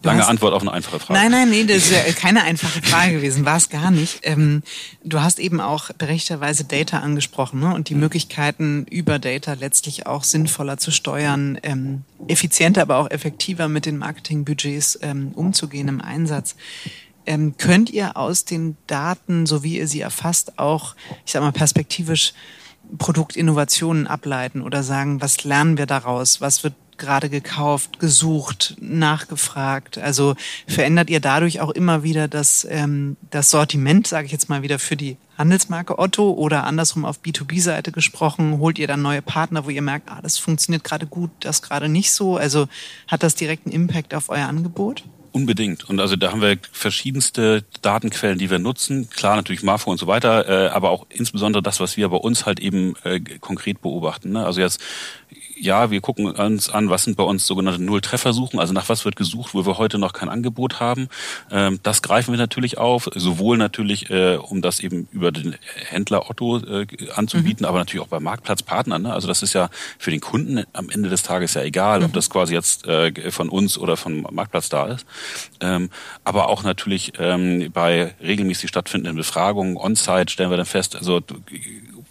[0.05, 1.19] Lange hast, Antwort auf eine einfache Frage.
[1.19, 4.21] Nein, nein, nee, das ist ja keine einfache Frage gewesen, war es gar nicht.
[4.23, 4.63] Ähm,
[5.03, 7.75] du hast eben auch berechterweise Data angesprochen ne?
[7.75, 8.01] und die mhm.
[8.01, 13.97] Möglichkeiten über Data letztlich auch sinnvoller zu steuern, ähm, effizienter, aber auch effektiver mit den
[13.97, 16.55] Marketingbudgets ähm, umzugehen im Einsatz.
[17.27, 20.95] Ähm, könnt ihr aus den Daten, so wie ihr sie erfasst, auch,
[21.25, 22.35] ich sag mal, perspektivisch
[22.99, 26.41] Produktinnovationen ableiten oder sagen, was lernen wir daraus?
[26.41, 29.99] Was wird gerade gekauft, gesucht, nachgefragt?
[29.99, 34.63] Also verändert ihr dadurch auch immer wieder das, ähm, das Sortiment, sage ich jetzt mal
[34.63, 39.65] wieder, für die Handelsmarke Otto oder andersrum auf B2B-Seite gesprochen, holt ihr dann neue Partner,
[39.65, 42.37] wo ihr merkt, ah, das funktioniert gerade gut, das gerade nicht so?
[42.37, 42.69] Also
[43.09, 45.05] hat das direkten Impact auf euer Angebot?
[45.35, 45.83] Unbedingt.
[45.91, 49.11] Und also da haben wir verschiedenste Datenquellen, die wir nutzen.
[49.11, 52.47] Klar, natürlich Marfo und so weiter, äh, aber auch insbesondere das, was wir bei uns
[52.47, 54.31] halt eben äh, konkret beobachten.
[54.31, 54.47] Ne?
[54.47, 54.81] Also jetzt
[55.65, 59.17] ja, wir gucken uns an, was sind bei uns sogenannte Null-Treffer-Suchen, also nach was wird
[59.17, 61.09] gesucht, wo wir heute noch kein Angebot haben.
[61.51, 65.57] Ähm, das greifen wir natürlich auf, sowohl natürlich, äh, um das eben über den
[65.89, 67.69] Händler Otto äh, anzubieten, mhm.
[67.69, 69.03] aber natürlich auch bei Marktplatzpartnern.
[69.03, 69.13] Ne?
[69.15, 72.07] Also das ist ja für den Kunden am Ende des Tages ja egal, mhm.
[72.07, 75.07] ob das quasi jetzt äh, von uns oder von Marktplatz da ist.
[75.61, 75.89] Ähm,
[76.25, 81.23] aber auch natürlich ähm, bei regelmäßig stattfindenden Befragungen on-site stellen wir dann fest, also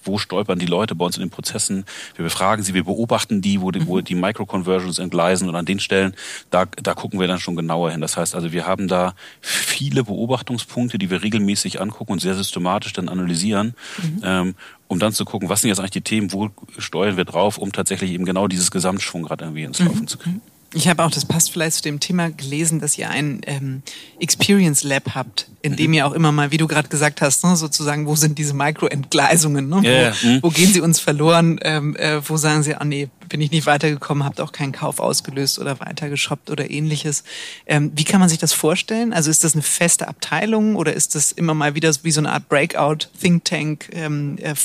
[0.04, 1.86] wo stolpern die Leute bei uns in den Prozessen.
[2.16, 4.04] Wir befragen sie, wir beobachten die, wo die, wo mhm.
[4.04, 6.16] die Micro-Conversions entgleisen und an den Stellen,
[6.50, 8.02] da, da gucken wir dann schon genauer hin.
[8.02, 12.94] Das heißt also, wir haben da viele Beobachtungspunkte, die wir regelmäßig angucken und sehr systematisch
[12.94, 13.76] dann analysieren.
[14.02, 14.22] Mhm.
[14.24, 14.56] Ähm,
[14.88, 17.72] um dann zu gucken, was sind jetzt eigentlich die Themen, wo steuern wir drauf, um
[17.72, 20.08] tatsächlich eben genau dieses Gesamtschwungrad irgendwie ins Laufen mhm.
[20.08, 20.42] zu kriegen.
[20.76, 23.84] Ich habe auch, das passt vielleicht zu dem Thema gelesen, dass ihr ein ähm,
[24.20, 25.94] Experience Lab habt, in dem mhm.
[25.94, 29.70] ihr auch immer mal, wie du gerade gesagt hast, ne, sozusagen, wo sind diese Mikroentgleisungen?
[29.70, 29.82] Ne?
[29.84, 30.16] Yeah.
[30.22, 30.44] Wo, mhm.
[30.44, 31.60] wo gehen sie uns verloren?
[31.62, 35.00] Ähm, äh, wo sagen sie, ah nee, bin ich nicht weitergekommen, habt auch keinen Kauf
[35.00, 37.24] ausgelöst oder weitergeshoppt oder ähnliches.
[37.68, 39.14] Ähm, wie kann man sich das vorstellen?
[39.14, 42.32] Also ist das eine feste Abteilung oder ist das immer mal wieder wie so eine
[42.32, 44.56] Art Breakout Think Tank ähm, äh,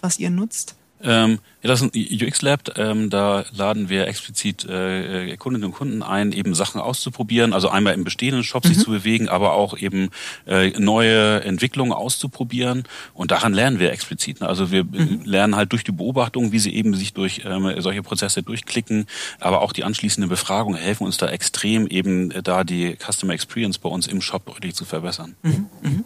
[0.00, 0.74] was ihr nutzt?
[1.02, 2.76] Ähm, ja, das ist ein UX-Lab.
[2.76, 7.52] Ähm, da laden wir explizit äh, Kundinnen und Kunden ein, eben Sachen auszuprobieren.
[7.52, 8.68] Also einmal im bestehenden Shop mhm.
[8.68, 10.10] sich zu bewegen, aber auch eben
[10.46, 12.84] äh, neue Entwicklungen auszuprobieren.
[13.14, 14.40] Und daran lernen wir explizit.
[14.40, 14.48] Ne?
[14.48, 15.22] Also wir mhm.
[15.24, 19.06] lernen halt durch die Beobachtung, wie sie eben sich durch ähm, solche Prozesse durchklicken.
[19.38, 23.78] Aber auch die anschließende Befragung helfen uns da extrem, eben äh, da die Customer Experience
[23.78, 25.36] bei uns im Shop deutlich zu verbessern.
[25.42, 26.04] Mhm.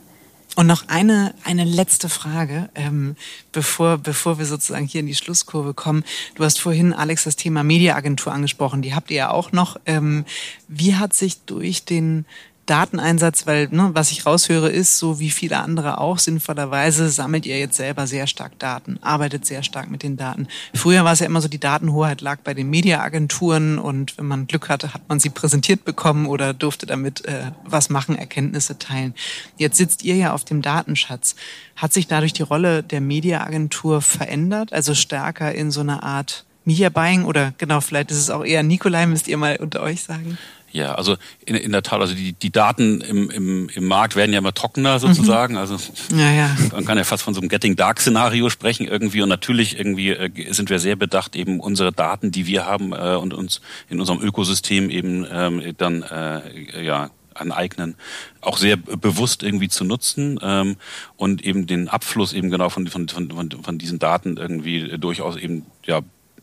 [0.57, 3.15] Und noch eine, eine letzte Frage, ähm,
[3.53, 6.03] bevor, bevor wir sozusagen hier in die Schlusskurve kommen.
[6.35, 8.81] Du hast vorhin, Alex, das Thema Mediaagentur angesprochen.
[8.81, 9.79] Die habt ihr ja auch noch.
[9.85, 10.25] Ähm,
[10.67, 12.25] wie hat sich durch den
[12.67, 17.59] Dateneinsatz, weil ne, was ich raushöre ist, so wie viele andere auch sinnvollerweise, sammelt ihr
[17.59, 20.49] jetzt selber sehr stark Daten, arbeitet sehr stark mit den Daten.
[20.75, 24.47] Früher war es ja immer so, die Datenhoheit lag bei den Mediaagenturen und wenn man
[24.47, 29.14] Glück hatte, hat man sie präsentiert bekommen oder durfte damit äh, was machen, Erkenntnisse teilen.
[29.57, 31.37] Jetzt sitzt ihr ja auf dem Datenschatz.
[31.77, 36.89] Hat sich dadurch die Rolle der Mediaagentur verändert, also stärker in so einer Art Media
[36.89, 40.37] Buying oder genau, vielleicht ist es auch eher Nikolai, müsst ihr mal unter euch sagen.
[40.73, 44.33] Ja, also in, in der Tat, also die, die Daten im, im, im Markt werden
[44.33, 45.55] ja immer trockener sozusagen.
[45.55, 45.61] Mhm.
[45.61, 45.77] Also
[46.14, 46.57] ja, ja.
[46.73, 49.23] man kann ja fast von so einem Getting Dark Szenario sprechen irgendwie.
[49.23, 53.17] Und natürlich irgendwie äh, sind wir sehr bedacht, eben unsere Daten, die wir haben äh,
[53.17, 57.97] und uns in unserem Ökosystem eben ähm, dann äh, ja aneignen,
[58.41, 60.77] auch sehr bewusst irgendwie zu nutzen ähm,
[61.17, 65.67] und eben den Abfluss eben genau von, von, von, von diesen Daten irgendwie durchaus eben
[65.85, 66.01] ja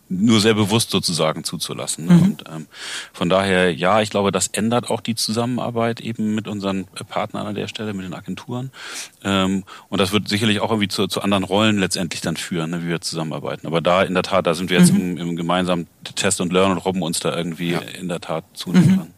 [0.08, 2.06] nur sehr bewusst sozusagen zuzulassen.
[2.06, 2.14] Ne?
[2.14, 2.22] Mhm.
[2.22, 2.66] Und ähm,
[3.12, 7.54] von daher, ja, ich glaube, das ändert auch die Zusammenarbeit eben mit unseren Partnern an
[7.54, 8.70] der Stelle, mit den Agenturen.
[9.22, 12.82] Ähm, und das wird sicherlich auch irgendwie zu, zu anderen Rollen letztendlich dann führen, ne,
[12.82, 13.66] wie wir zusammenarbeiten.
[13.66, 15.16] Aber da in der Tat, da sind wir jetzt mhm.
[15.16, 17.78] im, im gemeinsamen Test und Learn und robben uns da irgendwie ja.
[17.78, 18.96] in der Tat zunehmend mhm.
[18.96, 19.13] dran.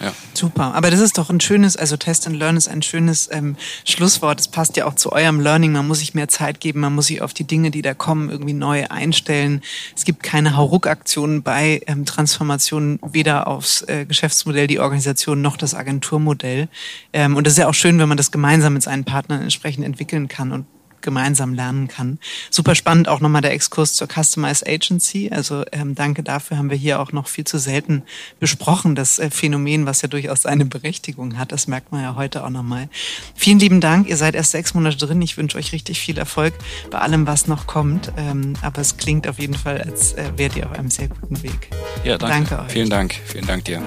[0.00, 0.12] Ja.
[0.34, 0.74] Super.
[0.74, 4.40] Aber das ist doch ein schönes, also Test and Learn ist ein schönes ähm, Schlusswort.
[4.40, 5.72] Es passt ja auch zu eurem Learning.
[5.72, 8.30] Man muss sich mehr Zeit geben, man muss sich auf die Dinge, die da kommen,
[8.30, 9.62] irgendwie neu einstellen.
[9.96, 15.74] Es gibt keine Hauruck-Aktionen bei ähm, Transformationen, weder aufs äh, Geschäftsmodell, die Organisation noch das
[15.74, 16.68] Agenturmodell.
[17.12, 19.84] Ähm, und das ist ja auch schön, wenn man das gemeinsam mit seinen Partnern entsprechend
[19.84, 20.66] entwickeln kann und
[21.04, 22.18] gemeinsam lernen kann.
[22.50, 25.30] Super spannend auch nochmal der Exkurs zur Customized Agency.
[25.32, 28.02] Also ähm, danke dafür haben wir hier auch noch viel zu selten
[28.40, 31.52] besprochen, das äh, Phänomen, was ja durchaus seine Berechtigung hat.
[31.52, 32.88] Das merkt man ja heute auch nochmal.
[33.36, 34.08] Vielen lieben Dank.
[34.08, 35.22] Ihr seid erst sechs Monate drin.
[35.22, 36.54] Ich wünsche euch richtig viel Erfolg
[36.90, 38.10] bei allem, was noch kommt.
[38.16, 41.42] Ähm, aber es klingt auf jeden Fall, als äh, wärt ihr auf einem sehr guten
[41.42, 41.70] Weg.
[42.02, 42.50] Ja, danke.
[42.50, 42.72] danke euch.
[42.72, 43.14] Vielen Dank.
[43.26, 43.82] Vielen Dank dir.